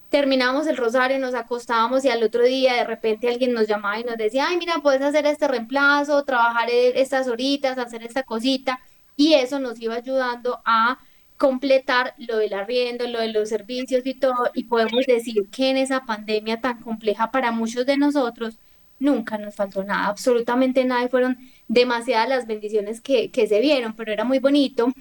[0.10, 4.06] Terminamos el rosario, nos acostábamos y al otro día de repente alguien nos llamaba y
[4.06, 8.80] nos decía, ay, mira, puedes hacer este reemplazo, trabajar e-, estas horitas, hacer esta cosita.
[9.18, 10.98] Y eso nos iba ayudando a
[11.40, 15.78] completar lo del arriendo, lo de los servicios y todo, y podemos decir que en
[15.78, 18.60] esa pandemia tan compleja para muchos de nosotros,
[19.00, 21.38] nunca nos faltó nada, absolutamente nada, y fueron
[21.70, 24.94] demasiadas las bendiciones que, que se vieron, pero era muy bonito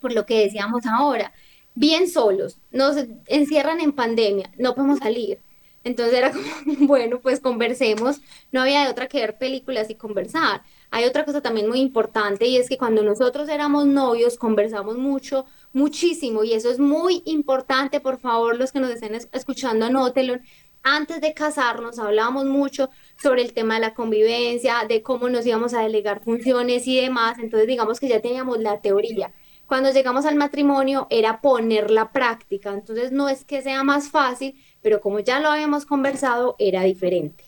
[0.00, 1.32] por lo que decíamos ahora,
[1.74, 5.38] bien solos, nos encierran en pandemia, no podemos salir,
[5.84, 6.46] entonces era como,
[6.86, 8.20] bueno, pues conversemos,
[8.52, 10.62] no había de otra que ver películas y conversar.
[10.90, 15.46] Hay otra cosa también muy importante y es que cuando nosotros éramos novios conversamos mucho,
[15.72, 20.38] muchísimo y eso es muy importante, por favor, los que nos estén escuchando, anótelo.
[20.82, 22.88] Antes de casarnos hablábamos mucho
[23.20, 27.38] sobre el tema de la convivencia, de cómo nos íbamos a delegar funciones y demás,
[27.38, 29.32] entonces digamos que ya teníamos la teoría.
[29.66, 34.56] Cuando llegamos al matrimonio era poner la práctica, entonces no es que sea más fácil,
[34.82, 37.44] pero como ya lo habíamos conversado, era diferente.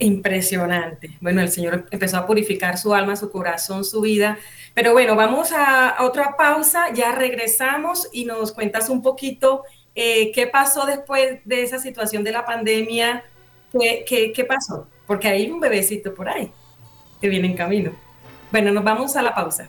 [0.00, 1.10] Impresionante.
[1.20, 4.38] Bueno, el Señor empezó a purificar su alma, su corazón, su vida.
[4.74, 10.46] Pero bueno, vamos a, otra pausa, ya regresamos y nos cuentas un poquito eh, qué
[10.46, 13.24] pasó después de esa situación de la pandemia,
[13.72, 14.86] qué, qué, qué pasó.
[15.06, 16.52] porque hay un bebecito por ahí
[17.20, 17.92] que viene en camino.
[18.52, 19.68] Bueno, nos vamos a la pausa.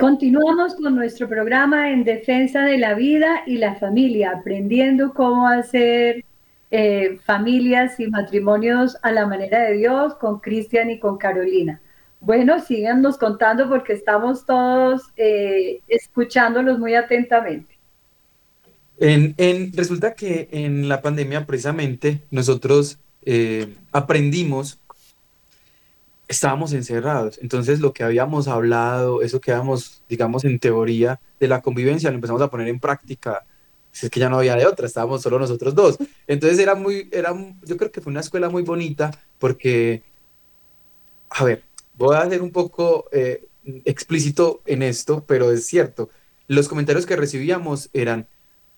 [0.00, 6.24] Continuamos con nuestro programa en defensa de la vida y la familia, aprendiendo cómo hacer
[6.70, 11.82] eh, familias y matrimonios a la manera de Dios con Cristian y con Carolina.
[12.18, 17.76] Bueno, síganos contando porque estamos todos eh, escuchándolos muy atentamente.
[18.98, 19.34] En,
[19.74, 24.78] resulta que en la pandemia precisamente nosotros eh, aprendimos,
[26.30, 31.60] estábamos encerrados, entonces lo que habíamos hablado, eso que habíamos, digamos, en teoría de la
[31.60, 33.44] convivencia, lo empezamos a poner en práctica
[33.92, 35.98] es que ya no había de otra, estábamos solo nosotros dos.
[36.26, 40.02] Entonces era muy, era, yo creo que fue una escuela muy bonita porque,
[41.30, 41.64] a ver,
[41.94, 43.46] voy a ser un poco eh,
[43.84, 46.08] explícito en esto, pero es cierto,
[46.46, 48.28] los comentarios que recibíamos eran,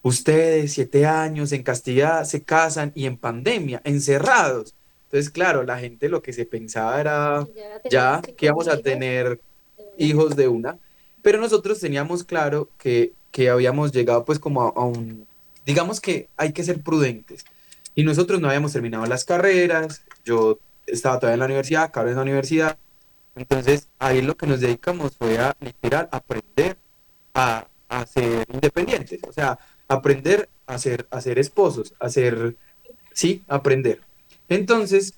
[0.03, 4.75] ustedes, siete años en castidad, se casan y en pandemia, encerrados.
[5.13, 7.47] Entonces, claro, la gente lo que se pensaba era
[7.91, 9.41] ya que íbamos a tener
[9.99, 10.79] hijos de una,
[11.21, 15.27] pero nosotros teníamos claro que, que habíamos llegado pues como a, a un,
[15.67, 17.45] digamos que hay que ser prudentes.
[17.95, 22.17] Y nosotros no habíamos terminado las carreras, yo estaba todavía en la universidad, Carlos en
[22.17, 22.79] la universidad,
[23.35, 26.77] entonces, ahí lo que nos dedicamos fue a literal aprender
[27.35, 27.67] a,
[28.07, 32.57] ser independientes, o sea, aprender a ser, a ser esposos, a ser,
[33.13, 34.01] sí, aprender.
[34.53, 35.15] Entonces,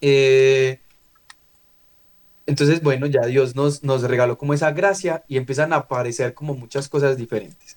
[0.00, 0.80] eh,
[2.46, 6.54] entonces, bueno, ya Dios nos, nos regaló como esa gracia y empiezan a aparecer como
[6.54, 7.76] muchas cosas diferentes.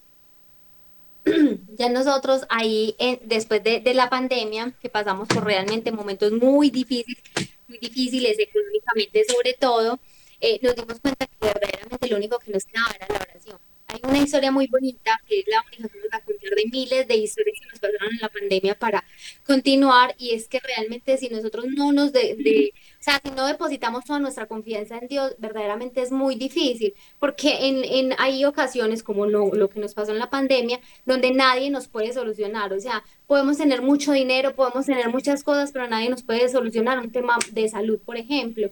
[1.77, 7.23] Ya nosotros ahí, después de, de la pandemia, que pasamos por realmente momentos muy difíciles,
[7.67, 9.99] muy difíciles económicamente sobre todo,
[10.39, 13.57] eh, nos dimos cuenta que verdaderamente lo único que nos quedaba era la oración.
[13.91, 17.07] Hay una historia muy bonita que es la única que nos a contar de miles
[17.07, 19.03] de historias que nos pasaron en la pandemia para
[19.45, 23.47] continuar y es que realmente si nosotros no nos de, de o sea, si no
[23.47, 29.01] depositamos toda nuestra confianza en Dios, verdaderamente es muy difícil, porque en, en hay ocasiones
[29.01, 32.71] como lo, lo que nos pasó en la pandemia, donde nadie nos puede solucionar.
[32.73, 36.99] O sea, podemos tener mucho dinero, podemos tener muchas cosas, pero nadie nos puede solucionar
[36.99, 38.69] un tema de salud, por ejemplo.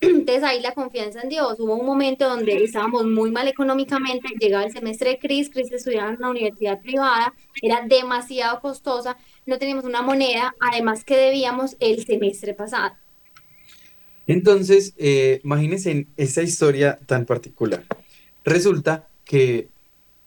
[0.00, 1.58] Entonces ahí la confianza en Dios.
[1.58, 6.10] Hubo un momento donde estábamos muy mal económicamente, llegaba el semestre de Cris, Cris estudiaba
[6.10, 7.32] en una universidad privada,
[7.62, 12.94] era demasiado costosa, no teníamos una moneda, además que debíamos el semestre pasado.
[14.26, 17.84] Entonces, eh, imagínense esa historia tan particular.
[18.44, 19.68] Resulta que,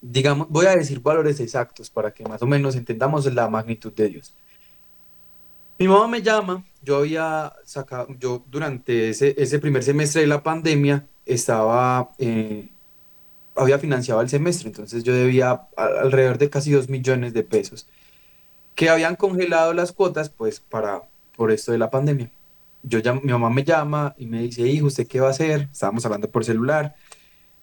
[0.02, 4.10] digamos, voy a decir valores exactos para que más o menos entendamos la magnitud de
[4.10, 4.34] Dios.
[5.80, 10.44] Mi mamá me llama, yo había sacado, yo durante ese, ese primer semestre de la
[10.44, 12.70] pandemia estaba, eh,
[13.56, 17.88] había financiado el semestre, entonces yo debía alrededor de casi dos millones de pesos,
[18.76, 21.04] que habían congelado las cuotas, pues, para,
[21.36, 22.30] por esto de la pandemia
[22.84, 25.70] yo ya, mi mamá me llama y me dice, hijo, ¿usted qué va a hacer?
[25.72, 26.96] Estábamos hablando por celular.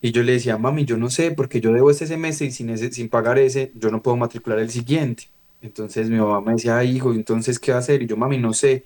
[0.00, 2.70] Y yo le decía, mami, yo no sé, porque yo debo este semestre y sin,
[2.70, 5.28] ese, sin pagar ese, yo no puedo matricular el siguiente.
[5.62, 8.02] Entonces mi mamá me decía, hijo, entonces, ¿qué va a hacer?
[8.02, 8.84] Y yo, mami, no sé.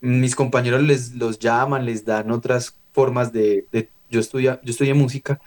[0.00, 3.66] Mis compañeros les los llaman, les dan otras formas de...
[3.72, 5.40] de yo, estudia, yo estudié música,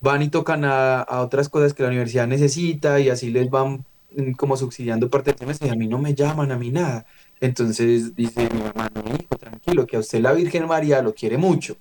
[0.00, 3.84] van y tocan a, a, otras cosas que la universidad necesita y así les van
[4.14, 7.06] mm, como subsidiando parte del semestre y a mí no me llaman, a mí nada.
[7.40, 11.38] Entonces dice mi mamá, no, hijo, tranquilo, que a usted la Virgen María lo quiere
[11.38, 11.76] mucho.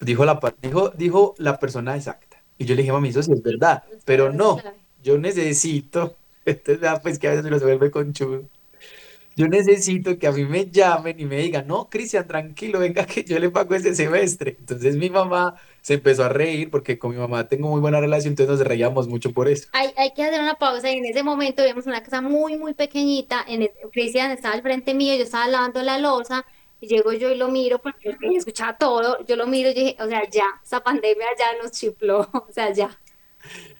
[0.00, 2.42] Dijo la, dijo, dijo la persona exacta.
[2.58, 4.58] Y yo le dije, mami, eso sí es verdad, pero no,
[5.02, 6.16] yo necesito,
[6.50, 8.44] entonces, pues que a veces se nos vuelve conchudo.
[9.36, 13.24] Yo necesito que a mí me llamen y me digan, no, Cristian, tranquilo, venga que
[13.24, 14.56] yo le pago ese semestre.
[14.58, 18.32] Entonces mi mamá se empezó a reír porque con mi mamá tengo muy buena relación,
[18.32, 19.68] entonces nos reíamos mucho por eso.
[19.72, 22.74] Hay, hay que hacer una pausa y en ese momento vimos una casa muy, muy
[22.74, 23.46] pequeñita.
[23.92, 26.44] Cristian estaba al frente mío, yo estaba lavando la losa
[26.80, 29.24] y llego yo y lo miro porque escuchaba todo.
[29.26, 32.72] Yo lo miro y dije, o sea, ya, esa pandemia ya nos chipló, o sea,
[32.72, 32.99] ya.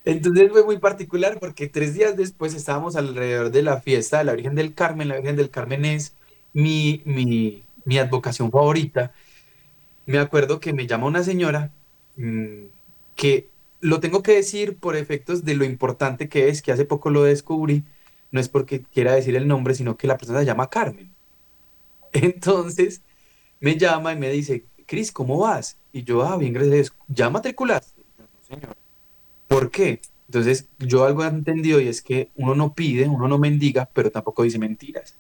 [0.04, 4.34] Entonces fue muy particular porque tres días después estábamos alrededor de la fiesta de la
[4.34, 5.08] Virgen del Carmen.
[5.08, 6.14] La Virgen del Carmen es
[6.52, 9.12] mi, mi, mi advocación favorita.
[10.06, 11.72] me acuerdo que me llama una señora
[12.16, 12.66] mm,
[13.16, 17.10] que lo tengo que decir por efectos de lo importante que es, que hace poco
[17.10, 17.84] lo descubrí,
[18.30, 21.14] no es porque quiera decir el nombre, sino que la persona se llama Carmen.
[22.12, 23.02] Entonces
[23.60, 25.78] me llama y me dice, Cris, ¿cómo vas?
[25.92, 26.92] Y yo, ah, bien, gracias.
[27.08, 28.02] ¿Ya matriculaste?
[28.18, 28.79] No, señor.
[29.50, 30.00] ¿Por qué?
[30.28, 34.08] Entonces, yo algo he entendido y es que uno no pide, uno no mendiga, pero
[34.08, 35.16] tampoco dice mentiras.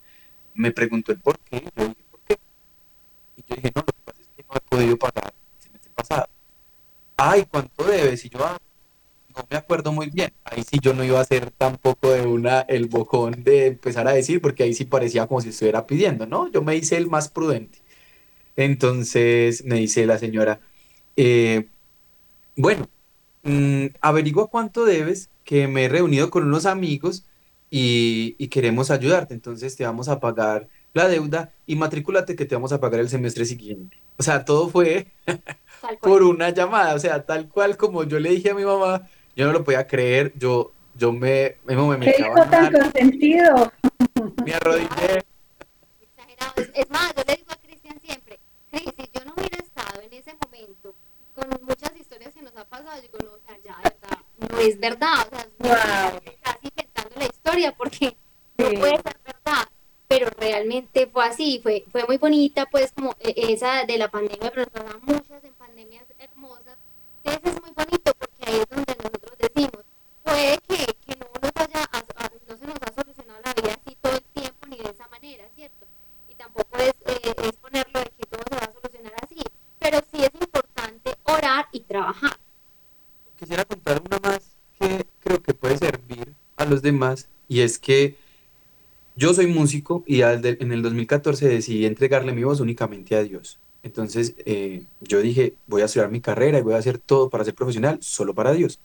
[0.54, 2.38] Me preguntó el por qué, yo dije, ¿por qué?
[3.36, 5.90] Y yo dije, no, lo que pasa es que no he podido pagar el semestre
[5.96, 6.28] pasado.
[7.16, 8.24] Ay, ¿cuánto debes?
[8.24, 8.56] Y yo, ah,
[9.36, 10.32] no me acuerdo muy bien.
[10.44, 14.12] Ahí sí yo no iba a hacer tampoco de una el bocón de empezar a
[14.12, 16.48] decir, porque ahí sí parecía como si estuviera pidiendo, ¿no?
[16.52, 17.78] Yo me hice el más prudente.
[18.56, 20.60] Entonces me dice la señora,
[21.16, 21.66] eh,
[22.56, 22.88] bueno,
[23.42, 27.24] mmm, averigua cuánto debes, que me he reunido con unos amigos
[27.70, 32.54] y, y, queremos ayudarte, entonces te vamos a pagar la deuda y matricúlate que te
[32.54, 34.00] vamos a pagar el semestre siguiente.
[34.18, 35.06] O sea, todo fue
[36.02, 39.46] por una llamada, o sea, tal cual como yo le dije a mi mamá, yo
[39.46, 43.72] no lo podía creer, yo, yo me, me, me, me ¿Qué hijo tan consentido?
[44.44, 45.24] Me arrodillé.
[46.00, 46.52] Exagerado.
[46.56, 48.40] Es, es más, yo le digo a Cristian siempre,
[48.72, 50.94] hey, si yo no hubiera estado en ese momento
[51.40, 54.78] con muchas historias que nos ha pasado, digo, no, o sea, ya, verdad, no es
[54.78, 56.20] verdad, o sea, wow.
[56.24, 58.16] estás inventando la historia porque
[58.58, 59.68] no puede ser verdad,
[60.06, 64.62] pero realmente fue así, fue, fue muy bonita, pues, como esa de la pandemia, pero
[64.62, 66.76] nos pasaban muchas en pandemias hermosas,
[67.24, 69.84] entonces es muy bonito porque ahí es donde nosotros decimos,
[70.22, 73.78] puede que, que no nos haya, a, a, no se nos ha solucionado la vida
[73.82, 75.86] así todo el tiempo ni de esa manera, ¿cierto?
[76.28, 79.42] Y tampoco es, eh, es ponerlo de que todo se va a solucionar así,
[79.78, 82.36] pero sí es importante orar y trabajar.
[83.38, 88.16] Quisiera contar una más que creo que puede servir a los demás y es que
[89.16, 93.58] yo soy músico y en el 2014 decidí entregarle mi voz únicamente a Dios.
[93.82, 97.44] Entonces eh, yo dije, voy a estudiar mi carrera y voy a hacer todo para
[97.44, 98.78] ser profesional solo para Dios.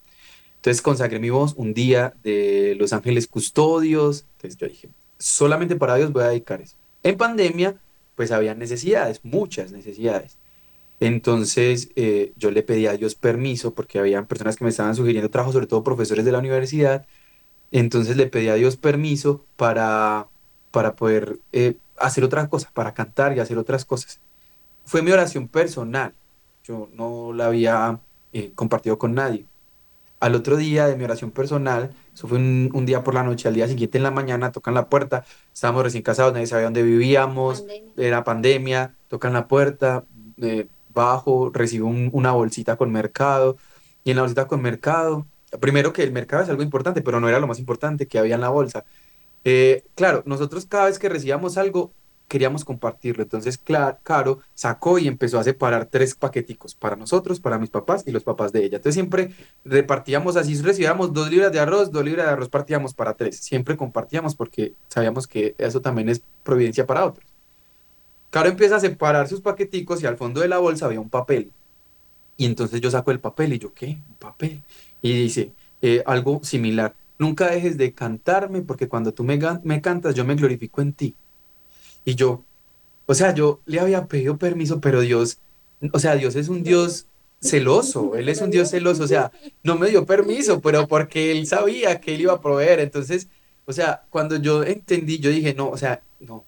[0.58, 4.26] Entonces consagré mi voz un día de Los Ángeles Custodios.
[4.38, 6.76] Entonces yo dije, solamente para Dios voy a dedicar eso.
[7.04, 7.76] En pandemia,
[8.16, 10.38] pues había necesidades, muchas necesidades.
[11.00, 15.30] Entonces eh, yo le pedí a Dios permiso porque habían personas que me estaban sugiriendo
[15.30, 17.06] trabajo, sobre todo profesores de la universidad.
[17.72, 20.28] Entonces le pedí a Dios permiso para,
[20.72, 24.20] para poder eh, hacer otra cosa, para cantar y hacer otras cosas.
[24.86, 26.14] Fue mi oración personal.
[26.64, 28.00] Yo no la había
[28.34, 29.46] eh, compartido con nadie.
[30.20, 33.48] Al otro día de mi oración personal, eso fue un, un, día por la noche,
[33.48, 36.84] al día siguiente en la mañana, tocan la puerta, estábamos recién casados, nadie sabía dónde
[36.84, 37.92] vivíamos, pandemia.
[37.98, 40.06] era pandemia, tocan la puerta,
[40.42, 43.58] eh, bajo, recibo un, una bolsita con mercado,
[44.04, 45.28] y en la bolsita con mercado,
[45.60, 48.36] primero que el mercado es algo importante, pero no era lo más importante que había
[48.36, 48.86] en la bolsa.
[49.44, 51.92] Eh, claro, nosotros cada vez que recibíamos algo,
[52.28, 53.24] queríamos compartirlo.
[53.24, 58.04] Entonces, claro, Caro sacó y empezó a separar tres paqueticos para nosotros, para mis papás
[58.08, 58.78] y los papás de ella.
[58.78, 59.32] Entonces, siempre
[59.64, 63.38] repartíamos así, recibíamos dos libras de arroz, dos libras de arroz partíamos para tres.
[63.38, 67.35] Siempre compartíamos porque sabíamos que eso también es providencia para otros.
[68.30, 71.52] Caro empieza a separar sus paqueticos y al fondo de la bolsa había un papel.
[72.38, 73.88] Y entonces yo saco el papel y yo, ¿qué?
[73.88, 74.62] Un papel.
[75.02, 76.96] Y dice eh, algo similar.
[77.18, 81.16] Nunca dejes de cantarme porque cuando tú me, me cantas yo me glorifico en ti.
[82.04, 82.44] Y yo,
[83.06, 85.40] o sea, yo le había pedido permiso, pero Dios,
[85.94, 87.08] o sea, Dios es un Dios
[87.42, 89.32] celoso, Él es un Dios celoso, o sea,
[89.64, 92.80] no me dio permiso, pero porque Él sabía que Él iba a proveer.
[92.80, 93.28] Entonces,
[93.66, 96.46] o sea, cuando yo entendí, yo dije, no, o sea, no,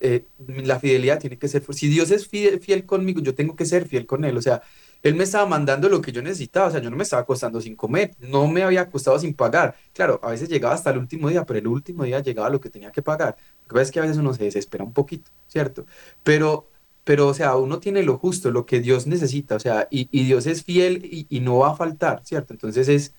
[0.00, 0.24] eh,
[0.64, 4.06] la fidelidad tiene que ser, si Dios es fiel, conmigo, yo tengo que ser fiel
[4.06, 4.62] con Él, o sea,
[5.02, 7.60] Él me estaba mandando lo que yo necesitaba, o sea, yo no me estaba costando
[7.60, 11.28] sin comer, no me había costado sin pagar, claro, a veces llegaba hasta el último
[11.28, 13.90] día, pero el último día llegaba lo que tenía que pagar, lo que pasa es
[13.90, 15.86] que a veces uno se desespera un poquito, ¿cierto?
[16.22, 16.68] Pero,
[17.04, 20.46] pero o sea, uno tiene lo justo, lo que Dios necesita, o sea, y, Dios
[20.46, 22.54] es fiel y no va a faltar, ¿cierto?
[22.54, 23.14] Entonces es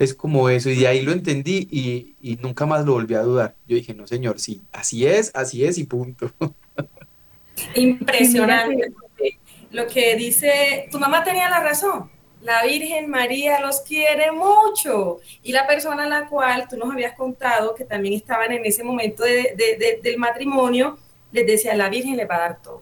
[0.00, 3.20] es como eso, y de ahí lo entendí y, y, nunca más lo volví a
[3.20, 3.54] dudar.
[3.68, 6.32] Yo dije, no, señor, sí, así es, así es y punto.
[7.74, 8.92] Impresionante.
[9.70, 12.10] Lo que dice, tu mamá tenía la razón.
[12.40, 15.18] La Virgen María los quiere mucho.
[15.42, 18.82] Y la persona a la cual tú nos habías contado, que también estaban en ese
[18.82, 20.98] momento de, de, de, del matrimonio,
[21.30, 22.80] les decía, la Virgen le va a dar todo.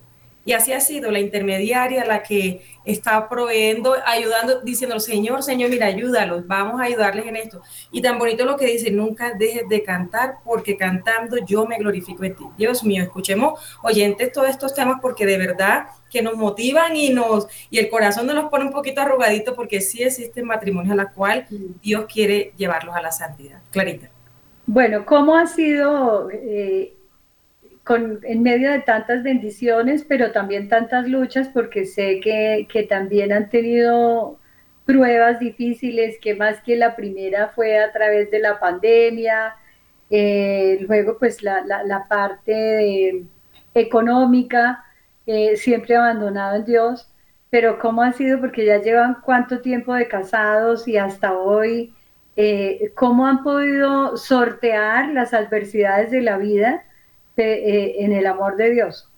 [0.49, 5.85] Y así ha sido la intermediaria la que está proveyendo, ayudando, diciendo, Señor, Señor, mira,
[5.85, 7.61] ayúdalos, vamos a ayudarles en esto.
[7.93, 12.25] Y tan bonito lo que dice, nunca dejes de cantar, porque cantando yo me glorifico
[12.25, 12.45] en ti.
[12.57, 17.47] Dios mío, escuchemos, oyentes, todos estos temas, porque de verdad que nos motivan y nos
[17.69, 21.13] y el corazón nos los pone un poquito arrugadito, porque sí existen matrimonios a la
[21.13, 21.47] cual
[21.83, 23.61] Dios quiere llevarlos a la santidad.
[23.71, 24.09] Clarita.
[24.65, 26.31] Bueno, ¿cómo ha sido...
[26.31, 26.95] Eh
[27.89, 33.33] con, en medio de tantas bendiciones, pero también tantas luchas, porque sé que, que también
[33.33, 34.39] han tenido
[34.85, 39.55] pruebas difíciles, que más que la primera fue a través de la pandemia,
[40.11, 43.25] eh, luego pues la, la, parte
[43.73, 44.85] económica,
[45.25, 47.11] eh, siempre abandonado en Dios,
[47.49, 48.39] pero ¿cómo ha sido?
[48.39, 51.95] Porque ya llevan cuánto tiempo de casados y hasta hoy,
[52.37, 56.85] eh, ¿cómo han podido sortear las adversidades de la vida
[57.39, 59.09] en el amor de Dios?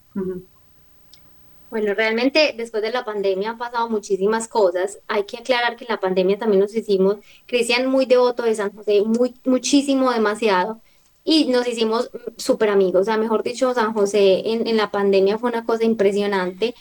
[1.71, 4.99] Bueno, realmente después de la pandemia han pasado muchísimas cosas.
[5.07, 8.75] Hay que aclarar que en la pandemia también nos hicimos, Cristian muy devoto de San
[8.75, 10.81] José, muy, muchísimo, demasiado,
[11.23, 13.03] y nos hicimos súper amigos.
[13.03, 16.75] O sea, mejor dicho, San José en, en la pandemia fue una cosa impresionante.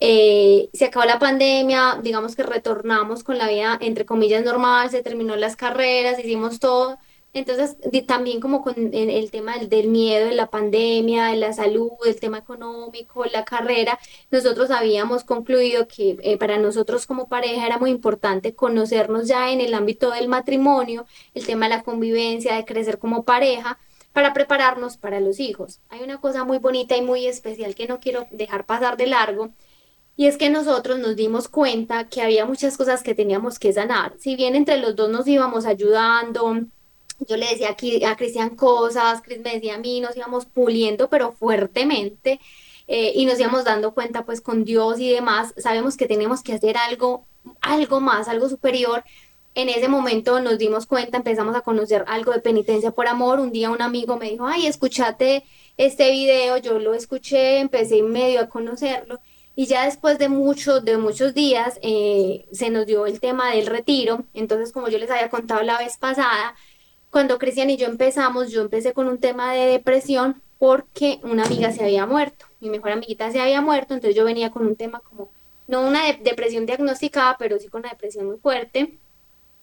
[0.00, 5.02] Eh, se acabó la pandemia, digamos que retornamos con la vida, entre comillas, normal, se
[5.02, 6.98] terminó las carreras, hicimos todo
[7.34, 7.76] entonces,
[8.06, 12.38] también como con el, tema del, miedo de la pandemia, de la salud, el tema
[12.38, 13.98] económico, la carrera,
[14.30, 19.62] nosotros habíamos concluido que eh, para nosotros como pareja era muy importante conocernos ya en
[19.62, 23.78] el ámbito del matrimonio, el tema de la convivencia, de crecer como pareja,
[24.12, 25.80] para prepararnos para los hijos.
[25.88, 29.50] Hay una cosa muy bonita y muy especial que no quiero dejar pasar de largo.
[30.16, 34.14] Y es que nosotros nos dimos cuenta que había muchas cosas que teníamos que sanar.
[34.18, 36.66] Si bien entre los dos nos íbamos ayudando,
[37.28, 41.08] yo le decía aquí a Cristian cosas, Cris me decía a mí, nos íbamos puliendo,
[41.08, 42.40] pero fuertemente,
[42.88, 46.52] eh, y nos íbamos dando cuenta pues con Dios y demás, sabemos que tenemos que
[46.52, 47.26] hacer algo,
[47.60, 49.04] algo más, algo superior.
[49.54, 53.38] En ese momento nos dimos cuenta, empezamos a conocer algo de penitencia por amor.
[53.38, 55.44] Un día un amigo me dijo, ay, escúchate
[55.76, 59.20] este video, yo lo escuché, empecé medio a conocerlo.
[59.54, 63.66] Y ya después de muchos, de muchos días, eh, se nos dio el tema del
[63.66, 64.24] retiro.
[64.32, 66.54] Entonces, como yo les había contado la vez pasada,
[67.12, 71.70] cuando Cristian y yo empezamos, yo empecé con un tema de depresión porque una amiga
[71.70, 75.00] se había muerto, mi mejor amiguita se había muerto, entonces yo venía con un tema
[75.00, 75.28] como,
[75.68, 78.96] no una depresión diagnosticada, pero sí con una depresión muy fuerte.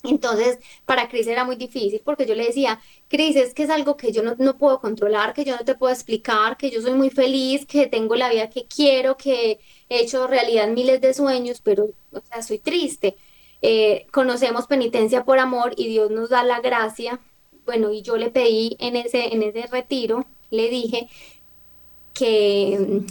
[0.03, 3.97] Entonces, para Cris era muy difícil porque yo le decía, Cris, es que es algo
[3.97, 7.09] que yo no, puedo controlar, que yo no te puedo explicar, que yo soy muy
[7.09, 11.89] feliz, que tengo la vida que quiero, que he hecho realidad miles de sueños, pero,
[12.11, 13.17] o sea, soy triste.
[13.63, 17.19] Eh, conocemos penitencia por amor y Dios nos da la gracia
[17.69, 21.07] bueno, y yo le pedí en ese, en ese retiro, le dije
[22.15, 23.03] que,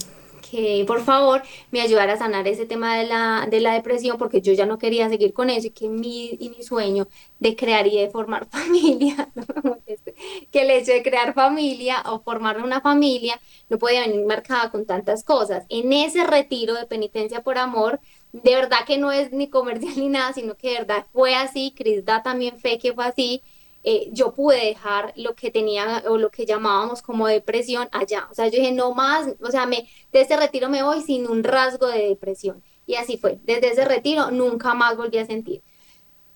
[0.51, 4.41] que por favor me ayudara a sanar ese tema de la, de la depresión porque
[4.41, 7.07] yo ya no quería seguir con eso y que mi, y mi sueño
[7.39, 9.29] de crear y de formar familia,
[10.51, 13.39] que el hecho de crear familia o formar una familia
[13.69, 15.65] no podía venir marcada con tantas cosas.
[15.69, 18.01] En ese retiro de penitencia por amor,
[18.33, 21.73] de verdad que no es ni comercial ni nada, sino que de verdad fue así,
[21.77, 23.41] Cris da también fe que fue así,
[23.91, 28.27] eh, yo pude dejar lo que tenía o lo que llamábamos como depresión allá.
[28.29, 31.27] O sea, yo dije, no más, o sea, me, de ese retiro me voy sin
[31.27, 32.61] un rasgo de depresión.
[32.85, 33.39] Y así fue.
[33.45, 35.63] Desde ese retiro nunca más volví a sentir.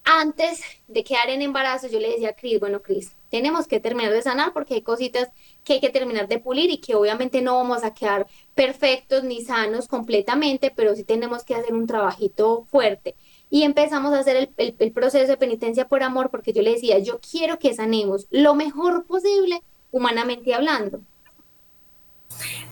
[0.03, 4.11] Antes de quedar en embarazo, yo le decía a Cris, bueno, Cris, tenemos que terminar
[4.11, 5.29] de sanar porque hay cositas
[5.63, 8.25] que hay que terminar de pulir y que obviamente no vamos a quedar
[8.55, 13.15] perfectos ni sanos completamente, pero sí tenemos que hacer un trabajito fuerte
[13.53, 17.19] y empezamos a hacer el, proceso de penitencia por amor porque yo le decía, yo
[17.19, 21.01] quiero que sanemos lo mejor posible humanamente hablando.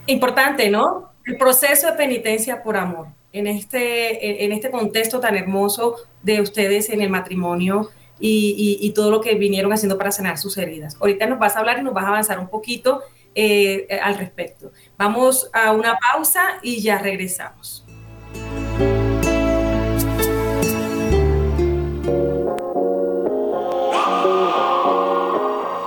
[0.07, 1.11] Importante, ¿no?
[1.23, 3.09] El proceso de penitencia por amor.
[3.32, 9.21] En este, en este contexto tan hermoso de ustedes en el matrimonio y, todo lo
[9.21, 10.97] que vinieron haciendo para sanar sus heridas.
[10.99, 13.03] Ahorita nos vas a hablar y nos vas a avanzar un poquito
[13.36, 14.71] eh, al respecto.
[14.97, 17.80] Vamos a una pausa y ya regresamos.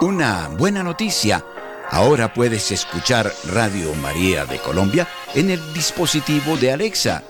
[0.04, 1.42] Una buena noticia.
[1.90, 7.22] Ahora puedes escuchar Radio María de Colombia en el dispositivo de Alexa.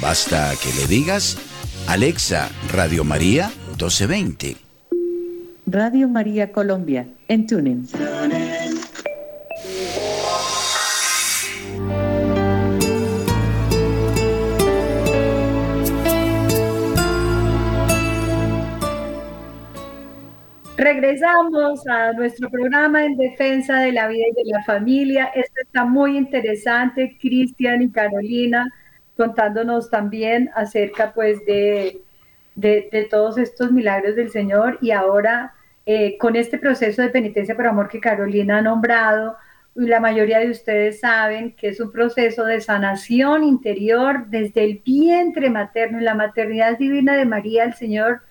[0.00, 1.36] Basta que le digas,
[1.86, 4.56] Alexa, Radio María 1220.
[5.66, 7.88] Radio María Colombia, en TuneIn.
[20.76, 25.26] Regresamos a nuestro programa en defensa de la vida y de la familia.
[25.26, 28.68] Esto está muy interesante, Cristian y Carolina,
[29.16, 32.02] contándonos también acerca pues de,
[32.56, 35.54] de, todos estos milagros del Señor y ahora
[35.86, 39.36] eh, con este proceso de penitencia por amor que Carolina ha nombrado,
[39.76, 45.50] la mayoría de ustedes saben que es un proceso de sanación interior desde el vientre
[45.50, 48.22] materno y la maternidad divina de María, el Señor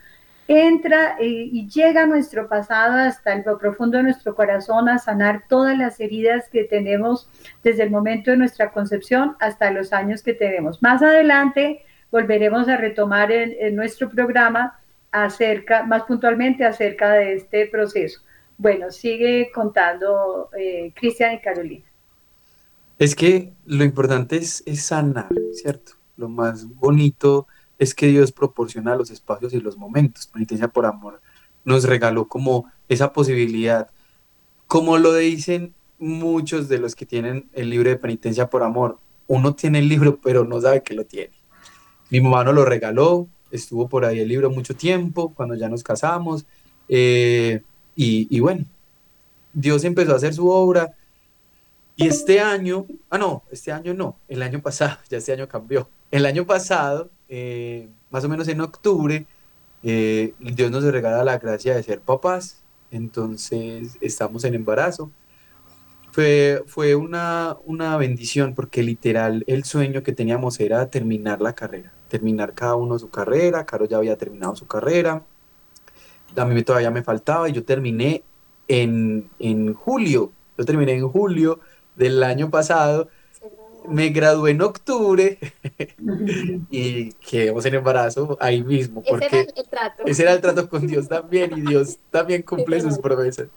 [0.48, 5.44] entra eh, y llega a nuestro pasado hasta lo profundo de nuestro corazón a sanar
[5.48, 7.30] todas las heridas que tenemos
[7.64, 10.82] desde el momento de nuestra concepción hasta los años que tenemos.
[10.82, 14.80] Más adelante volveremos a retomar en, nuestro programa
[15.12, 18.22] acerca, más puntualmente acerca de este proceso.
[18.58, 21.86] Bueno, sigue contando eh, Cristian y Carolina.
[23.00, 25.94] Es que lo importante es, es sanar, ¿cierto?
[26.16, 27.48] Lo más bonito
[27.80, 30.28] es que Dios proporciona los espacios y los momentos.
[30.28, 31.21] Penitencia por amor
[31.65, 33.89] nos regaló como esa posibilidad,
[34.67, 38.99] como lo dicen muchos de los que tienen el libro de penitencia por amor.
[39.28, 41.32] Uno tiene el libro, pero no sabe que lo tiene.
[42.09, 45.84] Mi mamá nos lo regaló, estuvo por ahí el libro mucho tiempo, cuando ya nos
[45.84, 46.45] casamos,
[46.89, 47.61] eh,
[47.95, 48.65] y, y bueno,
[49.53, 50.93] Dios empezó a hacer su obra.
[51.95, 55.88] Y este año, ah, no, este año no, el año pasado, ya este año cambió.
[56.11, 59.25] El año pasado eh, más o menos en octubre,
[59.81, 65.11] eh, Dios nos regala la gracia de ser papás, entonces estamos en embarazo.
[66.11, 71.91] Fue, fue una, una bendición porque literal el sueño que teníamos era terminar la carrera,
[72.07, 75.23] terminar cada uno su carrera, Caro ya había terminado su carrera,
[76.36, 78.21] a mí todavía me faltaba y yo terminé
[78.67, 81.61] en, en julio, yo terminé en julio
[81.95, 83.09] del año pasado
[83.88, 85.38] me gradué en octubre
[86.69, 89.03] y quedamos en embarazo ahí mismo.
[89.03, 90.03] Porque ese era el trato.
[90.05, 93.47] Ese era el trato con Dios también y Dios también cumple sus promesas.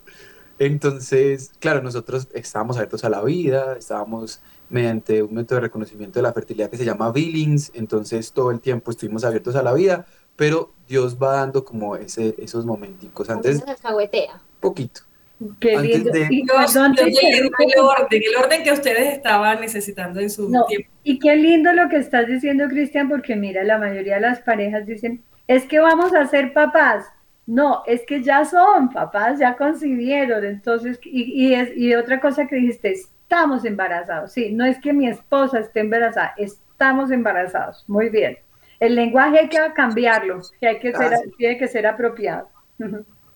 [0.59, 6.23] Entonces, claro, nosotros estábamos abiertos a la vida, estábamos mediante un método de reconocimiento de
[6.23, 10.07] la fertilidad que se llama Billings, entonces todo el tiempo estuvimos abiertos a la vida,
[10.35, 13.29] pero Dios va dando como ese, esos momenticos.
[13.29, 13.63] Antes,
[14.61, 15.03] poquito.
[15.61, 16.11] Qué lindo.
[16.11, 16.27] De...
[16.27, 16.51] el,
[17.81, 20.89] orden, el orden que ustedes estaban necesitando en su tiempo.
[21.03, 24.87] Y qué lindo lo que estás diciendo, Cristian, porque mira, la mayoría de las parejas
[24.87, 27.07] dicen, es que vamos a ser papás.
[27.47, 30.45] No, es que ya son papás, ya concibieron.
[30.45, 34.33] Entonces, y, y, es, y otra cosa que dijiste, estamos embarazados.
[34.33, 37.85] Sí, no es que mi esposa esté embarazada, estamos embarazados.
[37.87, 38.39] Muy bien.
[38.81, 42.49] El lenguaje hay que cambiarlo, que hay que ser, tiene que ser apropiado.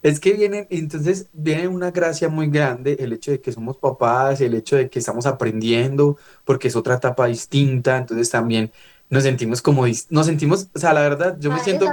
[0.02, 4.40] Es que viene, entonces viene una gracia muy grande el hecho de que somos papás,
[4.40, 8.72] el hecho de que estamos aprendiendo, porque es otra etapa distinta, entonces también
[9.10, 11.86] nos sentimos como, nos sentimos, o sea, la verdad, yo me siento,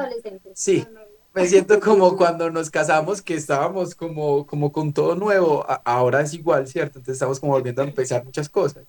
[0.53, 0.87] sí,
[1.33, 6.33] me siento como cuando nos casamos, que estábamos como, como con todo nuevo, ahora es
[6.33, 6.99] igual, ¿cierto?
[6.99, 8.85] Entonces estamos como volviendo a empezar muchas cosas.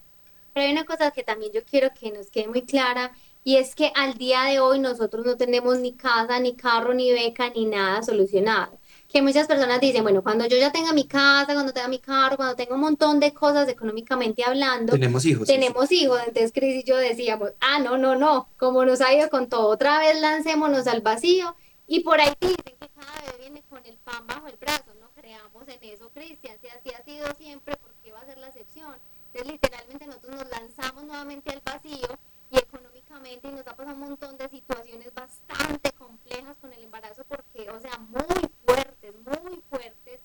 [0.55, 3.11] Pero hay una cosa que también yo quiero que nos quede muy clara,
[3.43, 7.12] y es que al día de hoy nosotros no tenemos ni casa, ni carro, ni
[7.12, 11.54] beca, ni nada solucionado que muchas personas dicen, bueno, cuando yo ya tenga mi casa,
[11.54, 15.48] cuando tenga mi carro, cuando tenga un montón de cosas económicamente hablando, tenemos hijos.
[15.48, 19.30] Tenemos hijos, entonces Cris y yo decíamos, ah, no, no, no, como nos ha ido
[19.30, 21.56] con todo, otra vez lancémonos al vacío
[21.86, 25.09] y por ahí dicen que cada bebé viene con el pan bajo el brazo, no
[25.14, 28.48] creamos en eso, Cristian, si así ha sido siempre, ¿por qué va a ser la
[28.48, 28.94] excepción?
[29.32, 32.09] Entonces literalmente nosotros nos lanzamos nuevamente al vacío
[32.51, 37.24] y económicamente y nos ha pasado un montón de situaciones bastante complejas con el embarazo
[37.28, 40.20] porque, o sea, muy fuertes, muy fuertes.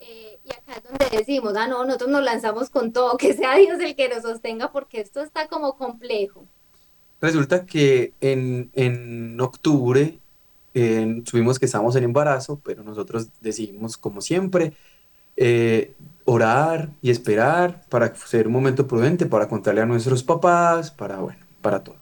[0.00, 3.56] Eh, y acá es donde decimos, ah, no, nosotros nos lanzamos con todo, que sea
[3.56, 6.44] Dios el que nos sostenga porque esto está como complejo.
[7.20, 10.18] Resulta que en, en octubre
[10.74, 14.72] eh, subimos que estábamos en embarazo, pero nosotros decidimos, como siempre,
[15.36, 15.94] eh,
[16.24, 21.41] orar y esperar para ser un momento prudente, para contarle a nuestros papás, para, bueno,
[21.62, 21.96] para todo.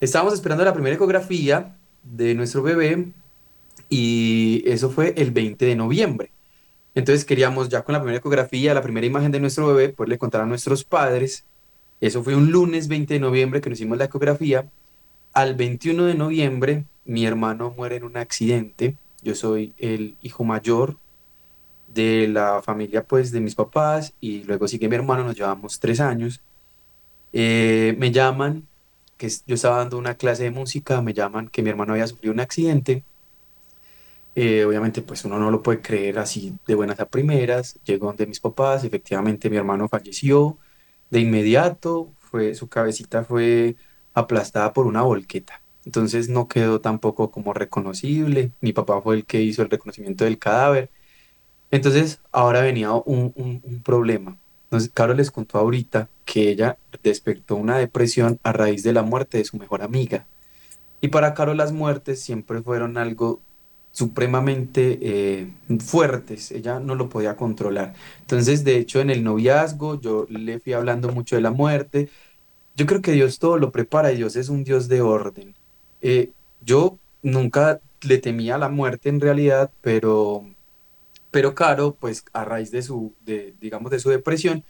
[0.00, 3.12] Estábamos esperando la primera ecografía de nuestro bebé
[3.88, 6.30] y eso fue el 20 de noviembre.
[6.94, 10.42] Entonces queríamos ya con la primera ecografía, la primera imagen de nuestro bebé, poderle contar
[10.42, 11.44] a nuestros padres.
[12.00, 14.68] Eso fue un lunes 20 de noviembre que nos hicimos la ecografía.
[15.32, 18.96] Al 21 de noviembre mi hermano muere en un accidente.
[19.22, 20.96] Yo soy el hijo mayor
[21.88, 26.00] de la familia pues de mis papás y luego sigue mi hermano, nos llevamos tres
[26.00, 26.40] años.
[27.36, 28.68] Eh, me llaman,
[29.18, 32.32] que yo estaba dando una clase de música, me llaman que mi hermano había sufrido
[32.32, 33.04] un accidente.
[34.36, 37.78] Eh, obviamente, pues uno no lo puede creer así de buenas a primeras.
[37.84, 40.58] Llegó donde mis papás, efectivamente mi hermano falleció
[41.10, 43.76] de inmediato, fue, su cabecita fue
[44.14, 45.62] aplastada por una volqueta.
[45.84, 48.52] Entonces no quedó tampoco como reconocible.
[48.60, 50.90] Mi papá fue el que hizo el reconocimiento del cadáver.
[51.70, 54.38] Entonces ahora venía un, un, problema.
[54.64, 59.38] Entonces, Carol les contó ahorita que ella despertó una depresión a raíz de la muerte
[59.38, 60.26] de su mejor amiga.
[61.00, 63.40] Y para Carol las muertes siempre fueron algo
[63.94, 67.94] supremamente eh, fuertes, ella no lo podía controlar.
[68.22, 72.08] Entonces, de hecho, en el noviazgo yo le fui hablando mucho de la muerte.
[72.74, 75.54] Yo creo que Dios todo lo prepara Dios es un Dios de orden.
[76.02, 80.44] Eh, yo nunca le temía la muerte en realidad, pero,
[81.30, 84.64] pero Caro, pues a raíz de su, de, digamos, de su depresión,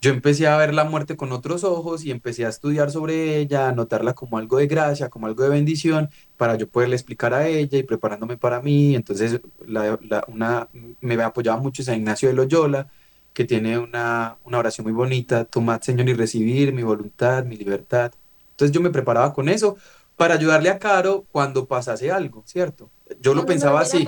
[0.00, 3.68] yo empecé a ver la muerte con otros ojos y empecé a estudiar sobre ella,
[3.68, 7.48] a notarla como algo de gracia, como algo de bendición, para yo poderle explicar a
[7.48, 8.94] ella y preparándome para mí.
[8.94, 10.68] Entonces, la, una,
[11.00, 12.88] me apoyaba mucho San Ignacio de Loyola,
[13.32, 18.12] que tiene una, una oración muy bonita, tomad Señor y recibir mi voluntad, mi libertad.
[18.52, 19.76] Entonces yo me preparaba con eso
[20.16, 22.90] para ayudarle a Caro cuando pasase algo, ¿cierto?
[23.20, 24.04] Yo lo pensaba así.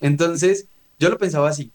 [0.00, 0.68] Entonces,
[0.98, 1.70] yo lo pensaba así.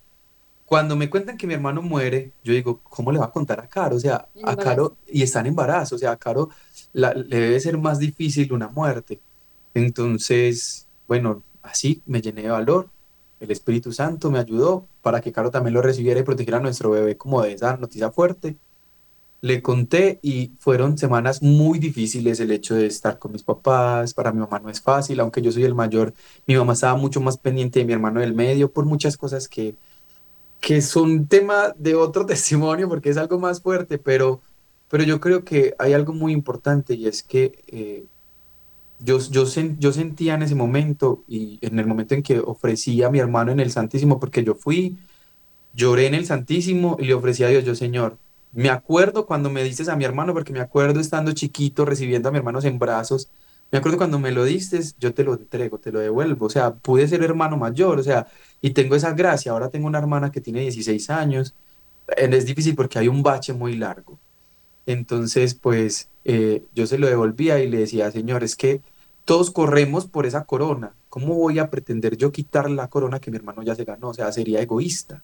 [0.68, 3.70] Cuando me cuentan que mi hermano muere, yo digo, ¿cómo le va a contar a
[3.70, 3.96] Caro?
[3.96, 6.50] O sea, a Caro, y está en embarazo, o sea, a Caro
[6.92, 9.22] le debe ser más difícil una muerte.
[9.74, 12.90] Entonces, bueno, así me llené de valor.
[13.40, 16.90] El Espíritu Santo me ayudó para que Caro también lo recibiera y protegiera a nuestro
[16.92, 18.58] bebé como de esa noticia fuerte
[19.42, 24.14] le conté y fueron semanas muy difíciles el hecho de estar con mis papás.
[24.14, 26.14] Para mi mamá no es fácil, aunque yo soy el mayor,
[26.48, 29.76] mi mamá estaba mucho más pendiente de mi hermano del medio por muchas cosas que,
[30.60, 34.42] que son tema de otro testimonio porque es algo más fuerte, pero,
[34.90, 38.06] pero yo creo que hay algo muy importante y es que eh,
[39.00, 39.46] yo, yo,
[39.78, 43.52] yo sentía en ese momento y en el momento en que ofrecí a mi hermano
[43.52, 44.98] en el Santísimo, porque yo fui,
[45.74, 48.18] lloré en el Santísimo y le ofrecí a Dios, yo Señor,
[48.52, 52.32] me acuerdo cuando me dices a mi hermano, porque me acuerdo estando chiquito recibiendo a
[52.32, 53.30] mi hermano en brazos.
[53.72, 56.46] Me acuerdo cuando me lo diste, yo te lo entrego, te lo devuelvo.
[56.46, 58.28] O sea, pude ser hermano mayor, o sea,
[58.62, 59.52] y tengo esa gracia.
[59.52, 61.54] Ahora tengo una hermana que tiene 16 años.
[62.16, 64.18] Es difícil porque hay un bache muy largo.
[64.86, 68.82] Entonces, pues eh, yo se lo devolvía y le decía, Señor, es que
[69.26, 70.94] todos corremos por esa corona.
[71.10, 74.10] ¿Cómo voy a pretender yo quitar la corona que mi hermano ya se ganó?
[74.10, 75.24] O sea, sería egoísta.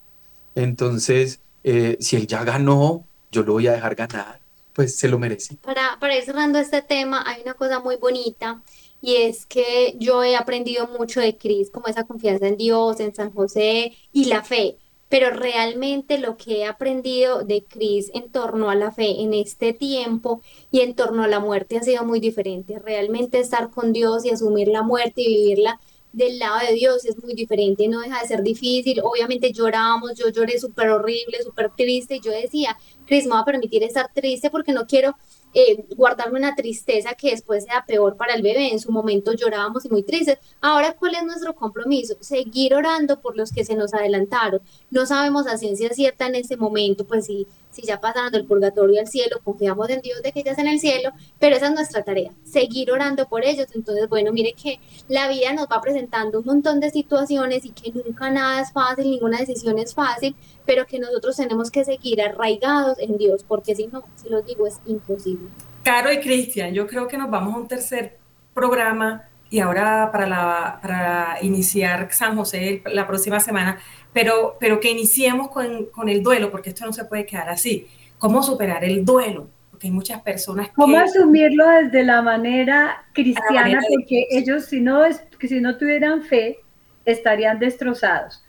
[0.54, 4.40] Entonces, eh, si él ya ganó, yo lo voy a dejar ganar,
[4.74, 5.56] pues se lo merece.
[5.56, 8.62] Para, para ir cerrando este tema, hay una cosa muy bonita
[9.00, 13.14] y es que yo he aprendido mucho de Cris, como esa confianza en Dios, en
[13.14, 14.78] San José y la fe.
[15.10, 19.74] Pero realmente lo que he aprendido de Cris en torno a la fe en este
[19.74, 22.78] tiempo y en torno a la muerte ha sido muy diferente.
[22.78, 25.80] Realmente estar con Dios y asumir la muerte y vivirla
[26.14, 29.00] del lado de Dios es muy diferente, no deja de ser difícil.
[29.02, 33.44] Obviamente lloramos, yo lloré súper horrible, súper triste y yo decía, Cris, me va a
[33.44, 35.16] permitir estar triste porque no quiero
[35.52, 38.72] eh, guardarme una tristeza que después sea peor para el bebé.
[38.72, 40.38] En su momento llorábamos y muy tristes.
[40.60, 42.16] Ahora, ¿cuál es nuestro compromiso?
[42.20, 44.60] Seguir orando por los que se nos adelantaron.
[44.90, 49.00] No sabemos a ciencia cierta en ese momento, pues si si ya pasaron del purgatorio
[49.00, 51.72] al cielo, confiamos en Dios de que ya es en el cielo, pero esa es
[51.74, 53.66] nuestra tarea, seguir orando por ellos.
[53.74, 54.78] Entonces, bueno, mire que
[55.08, 59.10] la vida nos va presentando un montón de situaciones y que nunca nada es fácil,
[59.10, 60.36] ninguna decisión es fácil,
[60.66, 64.66] pero que nosotros tenemos que seguir arraigados en Dios, porque si no, si lo digo,
[64.66, 65.48] es imposible.
[65.82, 68.18] Caro y Cristian, yo creo que nos vamos a un tercer
[68.54, 73.78] programa y ahora para, la, para iniciar San José la próxima semana,
[74.12, 77.86] pero, pero que iniciemos con, con, el duelo, porque esto no se puede quedar así.
[78.18, 79.48] ¿Cómo superar el duelo?
[79.70, 80.74] Porque hay muchas personas que...
[80.74, 83.80] ¿Cómo asumirlo desde la manera cristiana?
[83.88, 85.02] porque ellos, si no,
[85.40, 86.58] si no tuvieran fe,
[87.04, 88.43] estarían destrozados.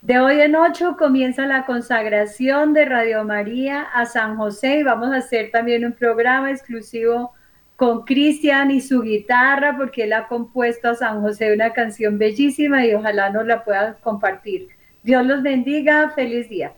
[0.00, 5.10] De hoy en ocho comienza la consagración de Radio María a San José y vamos
[5.12, 7.32] a hacer también un programa exclusivo
[7.74, 12.86] con Cristian y su guitarra, porque él ha compuesto a San José una canción bellísima
[12.86, 14.68] y ojalá nos la puedan compartir.
[15.02, 16.72] Dios los bendiga, feliz día.